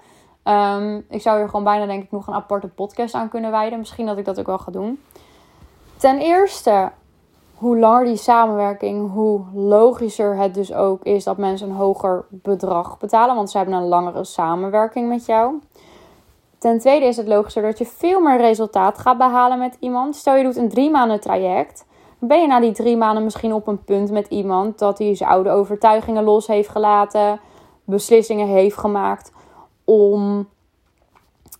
Um, 0.44 1.04
ik 1.08 1.22
zou 1.22 1.38
hier 1.38 1.46
gewoon 1.46 1.64
bijna 1.64 1.86
denk 1.86 2.02
ik 2.02 2.10
nog 2.10 2.26
een 2.26 2.34
aparte 2.34 2.68
podcast 2.68 3.14
aan 3.14 3.28
kunnen 3.28 3.50
wijden. 3.50 3.78
Misschien 3.78 4.06
dat 4.06 4.18
ik 4.18 4.24
dat 4.24 4.38
ook 4.38 4.46
wel 4.46 4.58
ga 4.58 4.70
doen. 4.70 5.02
Ten 5.96 6.18
eerste, 6.18 6.90
hoe 7.54 7.78
langer 7.78 8.04
die 8.04 8.16
samenwerking, 8.16 9.12
hoe 9.12 9.40
logischer 9.54 10.36
het 10.36 10.54
dus 10.54 10.72
ook 10.72 11.02
is 11.02 11.24
dat 11.24 11.36
mensen 11.36 11.68
een 11.68 11.76
hoger 11.76 12.24
bedrag 12.28 12.98
betalen. 12.98 13.34
Want 13.34 13.50
ze 13.50 13.56
hebben 13.56 13.74
een 13.76 13.88
langere 13.88 14.24
samenwerking 14.24 15.08
met 15.08 15.26
jou. 15.26 15.60
Ten 16.58 16.78
tweede 16.78 17.06
is 17.06 17.16
het 17.16 17.28
logischer 17.28 17.62
dat 17.62 17.78
je 17.78 17.86
veel 17.86 18.20
meer 18.20 18.38
resultaat 18.38 18.98
gaat 18.98 19.18
behalen 19.18 19.58
met 19.58 19.76
iemand. 19.80 20.16
Stel 20.16 20.36
je 20.36 20.44
doet 20.44 20.56
een 20.56 20.68
drie 20.68 20.90
maanden 20.90 21.20
traject. 21.20 21.86
Dan 22.18 22.28
ben 22.28 22.40
je 22.40 22.46
na 22.46 22.60
die 22.60 22.72
drie 22.72 22.96
maanden 22.96 23.24
misschien 23.24 23.52
op 23.52 23.66
een 23.66 23.84
punt 23.84 24.10
met 24.10 24.26
iemand 24.28 24.78
dat 24.78 24.98
hij 24.98 25.14
zijn 25.14 25.30
oude 25.30 25.50
overtuigingen 25.50 26.24
los 26.24 26.46
heeft 26.46 26.68
gelaten 26.68 27.40
beslissingen 27.86 28.48
heeft 28.48 28.76
gemaakt 28.76 29.32
om 29.84 30.48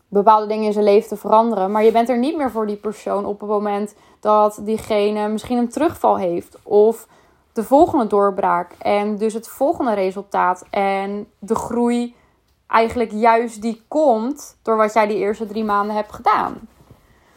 bepaalde 0.09 0.47
dingen 0.47 0.65
in 0.65 0.73
zijn 0.73 0.85
leven 0.85 1.09
te 1.09 1.17
veranderen. 1.17 1.71
Maar 1.71 1.85
je 1.85 1.93
bent 1.93 2.09
er 2.09 2.19
niet 2.19 2.37
meer 2.37 2.51
voor 2.51 2.67
die 2.67 2.77
persoon 2.77 3.25
op 3.25 3.41
het 3.41 3.49
moment 3.49 3.95
dat 4.21 4.59
diegene 4.63 5.29
misschien 5.29 5.59
een 5.59 5.69
terugval 5.69 6.19
heeft. 6.19 6.59
Of 6.63 7.07
de 7.53 7.65
volgende 7.65 8.07
doorbraak. 8.07 8.73
En 8.79 9.17
dus 9.17 9.35
het 9.35 9.49
volgende 9.49 9.93
resultaat. 9.93 10.65
En 10.71 11.27
de 11.39 11.55
groei 11.55 12.15
eigenlijk 12.67 13.13
juist 13.13 13.63
die 13.63 13.83
komt 13.89 14.57
door 14.63 14.77
wat 14.77 14.93
jij 14.93 15.07
die 15.07 15.17
eerste 15.17 15.47
drie 15.47 15.65
maanden 15.65 15.97
hebt 15.97 16.13
gedaan. 16.13 16.69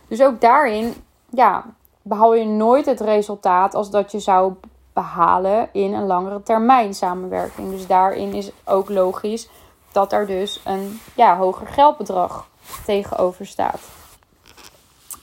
Dus 0.08 0.22
ook 0.22 0.42
daarin, 0.42 0.94
ja, 1.30 1.66
behaal 2.02 2.36
je 2.36 2.46
nooit 2.46 2.86
het 2.86 3.00
resultaat 3.00 3.76
als 3.76 3.92
dat 3.92 4.12
je 4.12 4.20
zou 4.20 4.54
behalen 4.94 5.70
in 5.72 5.94
een 5.94 6.06
langere 6.06 6.44
termijn 6.44 6.94
samenwerking. 6.94 7.72
Dus 7.72 7.88
daarin 7.88 8.34
is 8.34 8.52
ook 8.66 8.90
logisch 8.90 9.50
dat 9.92 10.14
er 10.14 10.28
dus 10.28 10.62
een 10.66 11.00
ja, 11.16 11.38
hoger 11.38 11.68
geldbedrag 11.68 12.48
tegenover 12.86 13.46
staat. 13.46 13.82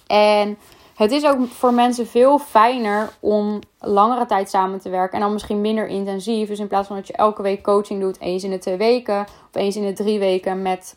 En 0.06 0.58
het 0.96 1.10
is 1.10 1.24
ook 1.26 1.48
voor 1.48 1.74
mensen 1.74 2.06
veel 2.06 2.38
fijner 2.38 3.12
om 3.20 3.60
langere 3.78 4.26
tijd 4.26 4.50
samen 4.50 4.80
te 4.80 4.90
werken 4.90 5.14
en 5.14 5.20
dan 5.20 5.32
misschien 5.32 5.60
minder 5.60 5.86
intensief. 5.86 6.48
Dus 6.48 6.58
in 6.58 6.66
plaats 6.66 6.86
van 6.86 6.96
dat 6.96 7.06
je 7.06 7.12
elke 7.12 7.42
week 7.42 7.62
coaching 7.62 8.00
doet, 8.00 8.20
eens 8.20 8.44
in 8.44 8.50
de 8.50 8.58
twee 8.58 8.76
weken 8.76 9.20
of 9.20 9.54
eens 9.60 9.76
in 9.76 9.86
de 9.86 9.92
drie 9.92 10.18
weken 10.18 10.62
met 10.62 10.96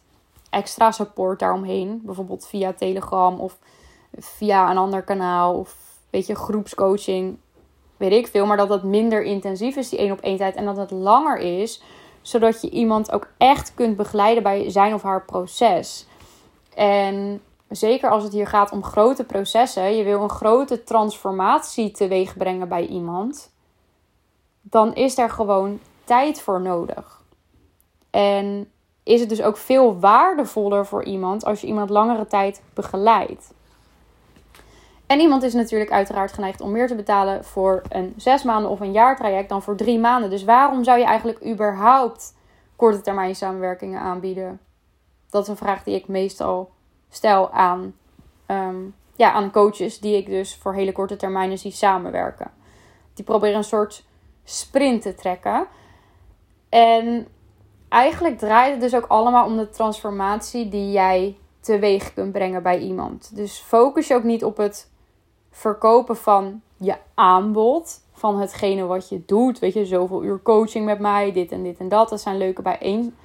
extra 0.50 0.92
support 0.92 1.40
daaromheen. 1.40 2.02
Bijvoorbeeld 2.04 2.48
via 2.48 2.74
Telegram 2.74 3.40
of 3.40 3.58
via 4.18 4.72
een 4.72 4.78
ander 4.78 5.04
kanaal 5.04 5.54
of 5.54 5.76
weet 6.10 6.28
je, 6.28 6.36
groepscoaching, 6.36 7.38
weet 8.00 8.12
ik 8.12 8.28
veel. 8.28 8.46
Maar 8.46 8.58
dat 8.58 8.70
het 8.70 8.84
minder 8.84 9.24
intensief 9.24 9.76
is, 9.76 9.90
die 9.90 10.00
één 10.00 10.12
op 10.12 10.22
één 10.22 10.38
tijd. 10.38 10.56
En 10.56 10.66
dat 10.66 10.78
het 10.78 10.92
langer 10.92 11.38
is, 11.38 11.82
zodat 12.22 12.62
je 12.62 12.70
iemand 12.70 13.12
ook 13.12 13.28
echt 13.38 13.74
kunt 13.74 13.98
begeleiden 13.98 14.44
bij 14.44 14.70
zijn 14.70 14.94
of 14.94 15.02
haar 15.02 15.26
proces. 15.26 16.08
En 16.76 17.42
zeker 17.70 18.10
als 18.10 18.24
het 18.24 18.34
hier 18.34 18.48
gaat 18.48 18.72
om 18.72 18.84
grote 18.84 19.24
processen, 19.24 19.96
je 19.96 20.04
wil 20.04 20.22
een 20.22 20.30
grote 20.30 20.84
transformatie 20.84 21.92
teweeg 21.92 22.38
brengen 22.38 22.68
bij 22.68 22.86
iemand, 22.86 23.52
dan 24.62 24.96
is 24.96 25.18
er 25.18 25.30
gewoon 25.30 25.80
tijd 26.04 26.42
voor 26.42 26.62
nodig. 26.62 27.22
En 28.10 28.72
is 29.04 29.20
het 29.20 29.30
dus 29.30 29.42
ook 29.42 29.58
veel 29.58 30.00
waardevoller 30.00 30.86
voor 30.86 31.04
iemand 31.04 31.46
als 31.46 31.62
je 31.62 31.68
iemand 31.68 31.90
langere 31.90 32.28
tijd 32.28 32.62
begeleidt. 32.74 33.54
En 35.10 35.20
iemand 35.20 35.44
is 35.44 35.54
natuurlijk 35.54 35.92
uiteraard 35.92 36.34
geneigd 36.34 36.62
om 36.62 36.72
meer 36.72 36.88
te 36.88 36.96
betalen 36.96 37.46
voor 37.46 37.82
een 37.90 38.14
zes 38.18 38.44
maanden 38.44 38.72
of 38.72 38.80
een 38.80 38.92
jaar 38.92 39.16
traject 39.16 39.50
dan 39.50 39.62
voor 39.62 39.76
drie 39.76 40.00
maanden. 40.00 40.30
Dus 40.30 40.44
waarom 40.44 40.84
zou 40.84 41.00
je 41.00 41.06
eigenlijk 41.06 41.46
überhaupt 41.46 42.36
korte 42.76 43.02
termijn 43.02 43.36
samenwerkingen 43.36 44.00
aanbieden? 44.00 44.60
Dat 45.30 45.42
is 45.42 45.48
een 45.48 45.58
vraag 45.58 45.84
die 45.84 45.96
ik 45.96 46.08
meestal 46.08 46.72
stel 47.10 47.52
aan, 47.52 47.96
um, 48.48 48.96
ja, 49.16 49.32
aan 49.32 49.52
coaches 49.52 50.00
die 50.00 50.18
ik 50.18 50.26
dus 50.26 50.56
voor 50.56 50.74
hele 50.74 50.92
korte 50.92 51.16
termijnen 51.16 51.58
zie 51.58 51.72
samenwerken. 51.72 52.52
Die 53.14 53.26
proberen 53.26 53.58
een 53.58 53.64
soort 53.64 54.06
sprint 54.44 55.02
te 55.02 55.16
trekken. 55.16 55.68
En 56.70 57.28
eigenlijk 57.88 58.38
draait 58.38 58.72
het 58.72 58.82
dus 58.82 58.96
ook 58.96 59.08
allemaal 59.08 59.46
om 59.46 59.58
de 59.58 59.70
transformatie 59.70 60.70
die 60.70 60.92
jij 60.92 61.38
teweeg 61.60 62.14
kunt 62.14 62.32
brengen 62.32 62.64
bij 62.64 62.80
iemand. 62.80 63.36
Dus 63.36 63.58
focus 63.60 64.08
je 64.08 64.16
ook 64.16 64.24
niet 64.24 64.44
op 64.44 64.58
het 64.58 64.89
verkopen 65.60 66.18
van 66.18 66.62
je 66.78 66.96
aanbod. 67.14 68.02
Van 68.14 68.40
hetgene 68.40 68.86
wat 68.86 69.10
je 69.10 69.24
doet. 69.26 69.60
Weet 69.60 69.74
je, 69.74 69.86
zoveel 69.86 70.24
uur 70.24 70.42
coaching 70.42 70.86
met 70.86 71.00
mij, 71.00 71.32
dit 71.32 71.52
en 71.52 71.64
dit 71.64 71.78
en 71.78 71.90
dat. 71.90 72.10
Dat 72.10 72.22
zijn 72.22 72.38
leuke 72.38 72.62
bijeen. 72.62 73.16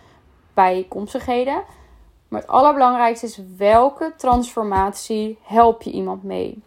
Maar 2.28 2.40
het 2.40 2.46
allerbelangrijkste 2.46 3.26
is 3.26 3.40
welke 3.56 4.12
transformatie 4.16 5.38
help 5.42 5.82
je 5.82 5.90
iemand 5.90 6.22
mee? 6.22 6.62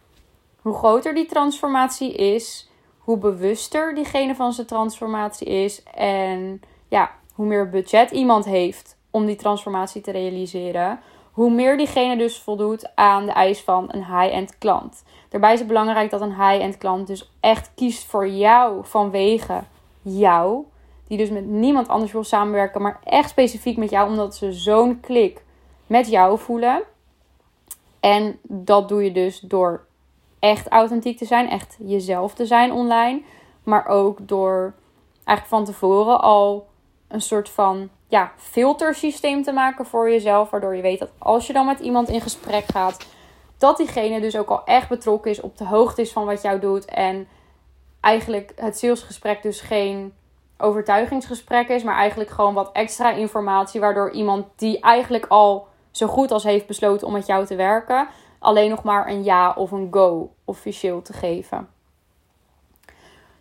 Hoe 0.62 0.74
groter 0.74 1.14
die 1.14 1.26
transformatie 1.26 2.14
is, 2.14 2.70
hoe 2.98 3.18
bewuster 3.18 3.96
diegene 3.96 4.36
van 4.36 4.54
zijn 4.54 4.68
transformatie 4.68 5.48
is 5.48 5.84
en 5.94 6.62
ja, 6.88 7.12
hoe 7.34 7.46
meer 7.46 7.70
budget 7.70 8.12
iemand 8.12 8.46
heeft 8.46 8.98
om 9.12 9.26
die 9.26 9.36
transformatie 9.36 10.02
te 10.02 10.12
realiseren, 10.12 11.00
hoe 11.38 11.52
meer 11.52 11.78
diegene 11.78 12.18
dus 12.18 12.40
voldoet 12.40 12.96
aan 12.96 13.26
de 13.26 13.32
eis 13.32 13.62
van 13.62 13.86
een 13.92 14.06
high-end 14.06 14.58
klant. 14.58 15.04
Daarbij 15.30 15.54
is 15.54 15.60
het 15.60 15.68
belangrijk 15.68 16.10
dat 16.10 16.22
een 16.22 16.36
high-end 16.36 16.78
klant 16.78 17.08
dus 17.08 17.32
echt 17.40 17.72
kiest 17.76 18.06
voor 18.06 18.28
jou 18.28 18.86
vanwege 18.86 19.64
jou. 20.02 20.66
Die 21.08 21.18
dus 21.18 21.30
met 21.30 21.46
niemand 21.46 21.88
anders 21.88 22.12
wil 22.12 22.24
samenwerken, 22.24 22.82
maar 22.82 23.00
echt 23.04 23.30
specifiek 23.30 23.78
met 23.78 23.90
jou, 23.90 24.10
omdat 24.10 24.36
ze 24.36 24.54
zo'n 24.54 25.00
klik 25.00 25.44
met 25.88 26.10
jou 26.10 26.40
voelen. 26.40 26.84
En 28.00 28.40
dat 28.42 28.90
doe 28.90 29.04
je 29.04 29.12
dus 29.12 29.40
door 29.40 29.86
echt 30.40 30.68
authentiek 30.68 31.18
te 31.18 31.26
zijn, 31.26 31.50
echt 31.50 31.78
jezelf 31.80 32.34
te 32.34 32.46
zijn 32.46 32.72
online. 32.72 33.22
Maar 33.64 33.88
ook 33.88 34.28
door 34.28 34.74
eigenlijk 35.24 35.48
van 35.48 35.66
tevoren 35.66 36.22
al 36.22 36.68
een 37.08 37.22
soort 37.22 37.50
van 37.50 37.90
ja, 38.08 38.32
filtersysteem 38.38 39.44
te 39.44 39.52
maken 39.52 39.86
voor 39.86 40.10
jezelf. 40.10 40.50
Waardoor 40.50 40.76
je 40.76 40.82
weet 40.82 41.00
dat 41.00 41.12
als 41.18 41.48
je 41.48 41.54
dan 41.54 41.66
met 41.66 41.80
iemand 41.80 42.10
in 42.10 42.22
gesprek 42.22 42.66
gaat, 42.72 43.06
dat 43.58 43.78
diegene 43.78 44.22
dus 44.22 44.38
ook 44.38 44.50
al 44.50 44.64
echt 44.66 44.90
betrokken 44.90 45.32
is, 45.32 45.42
op 45.42 45.58
de 45.58 45.66
hoogte 45.66 46.02
is 46.02 46.12
van 46.12 46.26
wat 46.26 46.42
jou 46.42 46.60
doet. 46.60 46.86
En 46.86 47.28
eigenlijk 48.02 48.52
het 48.56 48.78
salesgesprek 48.78 49.42
dus 49.42 49.62
geen 49.62 50.14
overtuigingsgesprek 50.58 51.68
is, 51.68 51.84
maar 51.84 51.96
eigenlijk 51.96 52.30
gewoon 52.30 52.54
wat 52.54 52.72
extra 52.72 53.12
informatie. 53.12 53.80
Waardoor 53.80 54.12
iemand 54.12 54.46
die 54.56 54.80
eigenlijk 54.80 55.26
al 55.26 55.68
zo 55.92 56.08
goed 56.08 56.32
als 56.32 56.44
heeft 56.44 56.68
besloten 56.68 57.08
om 57.08 57.14
met 57.14 57.26
jou 57.26 57.46
te 57.46 57.56
werken, 57.56 58.08
alleen 58.40 58.70
nog 58.70 58.84
maar 58.84 59.08
een 59.10 59.24
ja 59.24 59.54
of 59.54 59.72
een 59.72 59.88
go 59.92 60.32
officieel 60.46 61.02
te 61.02 61.14
geven. 61.14 61.77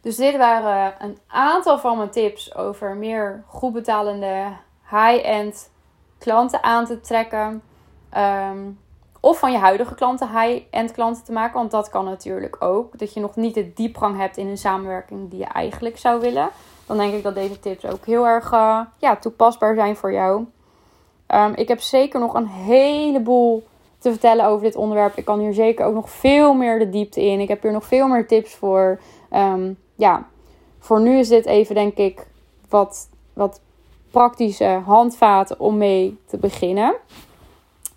Dus 0.06 0.16
dit 0.16 0.36
waren 0.36 0.94
een 0.98 1.18
aantal 1.26 1.78
van 1.78 1.96
mijn 1.96 2.10
tips 2.10 2.54
over 2.54 2.96
meer 2.96 3.44
goed 3.46 3.72
betalende 3.72 4.52
high-end 4.90 5.70
klanten 6.18 6.62
aan 6.62 6.86
te 6.86 7.00
trekken. 7.00 7.62
Ehm, 8.10 8.58
of 9.20 9.38
van 9.38 9.52
je 9.52 9.58
huidige 9.58 9.94
klanten 9.94 10.28
high-end 10.28 10.92
klanten 10.92 11.24
te 11.24 11.32
maken. 11.32 11.54
Want 11.54 11.70
dat 11.70 11.88
kan 11.88 12.04
natuurlijk 12.04 12.56
ook. 12.62 12.98
Dat 12.98 13.14
je 13.14 13.20
nog 13.20 13.36
niet 13.36 13.54
de 13.54 13.72
diepgang 13.72 14.16
hebt 14.16 14.36
in 14.36 14.46
een 14.46 14.58
samenwerking 14.58 15.30
die 15.30 15.38
je 15.38 15.44
eigenlijk 15.44 15.98
zou 15.98 16.20
willen. 16.20 16.48
Dan 16.86 16.96
denk 16.96 17.14
ik 17.14 17.22
dat 17.22 17.34
deze 17.34 17.60
tips 17.60 17.86
ook 17.86 18.06
heel 18.06 18.26
erg 18.26 18.52
uh, 18.52 18.80
ja, 18.98 19.16
toepasbaar 19.16 19.74
zijn 19.74 19.96
voor 19.96 20.12
jou. 20.12 20.44
Um, 21.28 21.54
ik 21.54 21.68
heb 21.68 21.80
zeker 21.80 22.20
nog 22.20 22.34
een 22.34 22.46
heleboel 22.46 23.66
te 23.98 24.10
vertellen 24.10 24.46
over 24.46 24.64
dit 24.64 24.76
onderwerp. 24.76 25.16
Ik 25.16 25.24
kan 25.24 25.40
hier 25.40 25.54
zeker 25.54 25.84
ook 25.84 25.94
nog 25.94 26.10
veel 26.10 26.54
meer 26.54 26.78
de 26.78 26.88
diepte 26.88 27.22
in. 27.22 27.40
Ik 27.40 27.48
heb 27.48 27.62
hier 27.62 27.72
nog 27.72 27.84
veel 27.84 28.08
meer 28.08 28.26
tips 28.26 28.54
voor. 28.54 29.00
Um, 29.32 29.84
ja, 29.96 30.26
voor 30.78 31.00
nu 31.00 31.18
is 31.18 31.28
dit 31.28 31.46
even 31.46 31.74
denk 31.74 31.96
ik 31.96 32.26
wat, 32.68 33.08
wat 33.32 33.60
praktische 34.10 34.82
handvaten 34.84 35.60
om 35.60 35.76
mee 35.76 36.18
te 36.26 36.38
beginnen. 36.38 36.94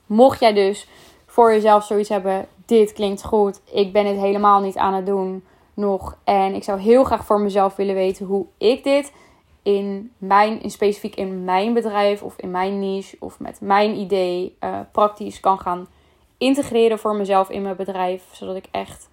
Mocht 0.06 0.40
jij 0.40 0.54
dus 0.54 0.88
voor 1.26 1.52
jezelf 1.52 1.84
zoiets 1.84 2.10
hebben, 2.10 2.48
dit 2.66 2.94
klinkt 2.94 3.24
goed, 3.24 3.62
ik 3.72 3.94
ben 3.94 4.06
het 4.06 4.18
helemaal 4.18 4.62
niet 4.62 4.78
aan 4.78 4.94
het 4.94 5.06
doen 5.06 5.44
nog 5.74 6.18
en 6.24 6.54
ik 6.54 6.64
zou 6.64 6.80
heel 6.80 7.04
graag 7.04 7.26
voor 7.26 7.40
mezelf 7.40 7.76
willen 7.76 7.96
weten 7.96 8.26
hoe 8.26 8.46
ik 8.58 8.84
dit 8.84 9.12
in 9.64 10.12
mijn, 10.18 10.62
in 10.62 10.72
specifiek 10.72 11.16
in 11.16 11.44
mijn 11.44 11.74
bedrijf 11.74 12.24
of 12.24 12.38
in 12.38 12.52
mijn 12.52 12.80
niche 12.80 13.18
of 13.20 13.40
met 13.40 13.62
mijn 13.62 13.96
idee 13.96 14.56
uh, 14.64 14.80
praktisch 14.92 15.40
kan 15.40 15.60
gaan 15.60 15.88
integreren 16.38 17.00
voor 17.00 17.16
mezelf 17.16 17.50
in 17.50 17.62
mijn 17.62 17.76
bedrijf, 17.76 18.24
zodat 18.32 18.56
ik 18.56 18.66
echt 18.72 19.10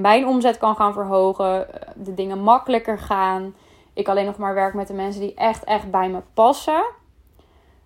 mijn 0.00 0.26
omzet 0.26 0.58
kan 0.58 0.76
gaan 0.76 0.92
verhogen, 0.92 1.72
eh, 1.72 1.88
de 1.94 2.14
dingen 2.14 2.38
makkelijker 2.38 2.98
gaan. 2.98 3.54
Ik 3.92 4.08
alleen 4.08 4.26
nog 4.26 4.36
maar 4.36 4.54
werk 4.54 4.74
met 4.74 4.86
de 4.86 4.94
mensen 4.94 5.20
die 5.20 5.34
echt, 5.34 5.64
echt 5.64 5.90
bij 5.90 6.08
me 6.08 6.20
passen. 6.34 6.84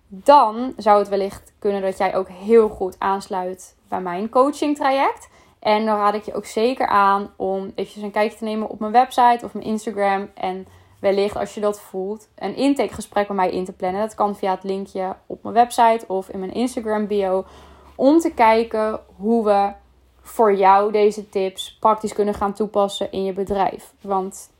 Dan 0.07 0.73
zou 0.77 0.99
het 0.99 1.09
wellicht 1.09 1.53
kunnen 1.59 1.81
dat 1.81 1.97
jij 1.97 2.15
ook 2.15 2.27
heel 2.29 2.69
goed 2.69 2.95
aansluit 2.99 3.75
bij 3.87 4.01
mijn 4.01 4.29
coaching 4.29 4.75
traject. 4.75 5.29
En 5.59 5.85
dan 5.85 5.97
raad 5.97 6.13
ik 6.13 6.23
je 6.23 6.33
ook 6.33 6.45
zeker 6.45 6.87
aan 6.87 7.33
om 7.35 7.71
even 7.75 8.03
een 8.03 8.11
kijkje 8.11 8.37
te 8.37 8.43
nemen 8.43 8.69
op 8.69 8.79
mijn 8.79 8.91
website 8.91 9.45
of 9.45 9.53
mijn 9.53 9.65
Instagram. 9.65 10.29
En 10.33 10.67
wellicht 10.99 11.35
als 11.35 11.53
je 11.53 11.61
dat 11.61 11.81
voelt, 11.81 12.29
een 12.35 12.55
intakegesprek 12.55 13.27
bij 13.27 13.35
mij 13.35 13.51
in 13.51 13.65
te 13.65 13.73
plannen. 13.73 14.01
Dat 14.01 14.15
kan 14.15 14.35
via 14.35 14.51
het 14.51 14.63
linkje 14.63 15.15
op 15.25 15.43
mijn 15.43 15.55
website 15.55 16.05
of 16.07 16.29
in 16.29 16.39
mijn 16.39 16.53
Instagram 16.53 17.07
bio. 17.07 17.45
Om 17.95 18.19
te 18.19 18.33
kijken 18.33 18.99
hoe 19.15 19.45
we 19.45 19.71
voor 20.23 20.55
jou 20.55 20.91
deze 20.91 21.29
tips 21.29 21.77
praktisch 21.79 22.13
kunnen 22.13 22.33
gaan 22.33 22.53
toepassen 22.53 23.11
in 23.11 23.23
je 23.23 23.33
bedrijf. 23.33 23.93
Want 24.01 24.51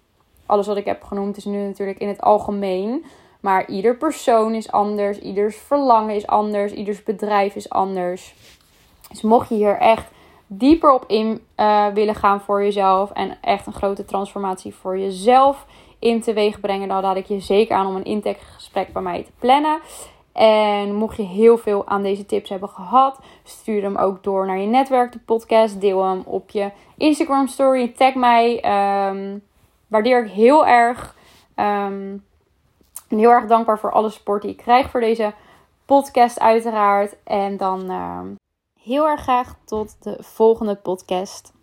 alles 0.45 0.67
wat 0.67 0.77
ik 0.77 0.85
heb 0.85 1.03
genoemd 1.03 1.37
is 1.37 1.45
nu 1.45 1.65
natuurlijk 1.65 1.99
in 1.99 2.07
het 2.07 2.21
algemeen. 2.21 3.05
Maar 3.39 3.69
ieder 3.69 3.97
persoon 3.97 4.53
is 4.53 4.71
anders, 4.71 5.19
ieders 5.19 5.57
verlangen 5.57 6.15
is 6.15 6.27
anders, 6.27 6.71
ieders 6.71 7.03
bedrijf 7.03 7.55
is 7.55 7.69
anders. 7.69 8.35
Dus 9.09 9.21
mocht 9.21 9.49
je 9.49 9.55
hier 9.55 9.77
echt 9.77 10.11
dieper 10.47 10.93
op 10.93 11.03
in 11.07 11.41
uh, 11.57 11.87
willen 11.87 12.15
gaan 12.15 12.41
voor 12.41 12.63
jezelf 12.63 13.11
en 13.11 13.37
echt 13.41 13.67
een 13.67 13.73
grote 13.73 14.05
transformatie 14.05 14.75
voor 14.75 14.99
jezelf 14.99 15.65
in 15.99 16.21
teweeg 16.21 16.59
brengen, 16.59 16.87
dan 16.87 17.01
raad 17.01 17.15
ik 17.15 17.25
je 17.25 17.39
zeker 17.39 17.75
aan 17.75 17.87
om 17.87 17.95
een 17.95 18.03
intakegesprek 18.03 18.93
bij 18.93 19.01
mij 19.01 19.23
te 19.23 19.31
plannen. 19.39 19.79
En 20.33 20.93
mocht 20.95 21.17
je 21.17 21.23
heel 21.23 21.57
veel 21.57 21.87
aan 21.87 22.03
deze 22.03 22.25
tips 22.25 22.49
hebben 22.49 22.69
gehad, 22.69 23.19
stuur 23.43 23.81
hem 23.81 23.97
ook 23.97 24.23
door 24.23 24.45
naar 24.45 24.59
je 24.59 24.67
netwerk, 24.67 25.11
de 25.11 25.19
podcast. 25.19 25.81
Deel 25.81 26.03
hem 26.03 26.21
op 26.25 26.49
je 26.49 26.71
Instagram 26.97 27.47
story. 27.47 27.87
Tag 27.87 28.15
mij. 28.15 28.55
Um, 29.09 29.43
waardeer 29.87 30.25
ik 30.25 30.31
heel 30.31 30.65
erg. 30.65 31.15
En 31.55 32.25
heel 33.07 33.29
erg 33.29 33.45
dankbaar 33.45 33.79
voor 33.79 33.91
alle 33.91 34.09
support 34.09 34.41
die 34.41 34.51
ik 34.51 34.57
krijg 34.57 34.89
voor 34.89 34.99
deze 34.99 35.33
podcast 35.85 36.39
uiteraard. 36.39 37.15
En 37.23 37.57
dan 37.57 37.91
heel 38.81 39.07
erg 39.07 39.21
graag 39.21 39.55
tot 39.65 40.03
de 40.03 40.17
volgende 40.19 40.75
podcast. 40.75 41.53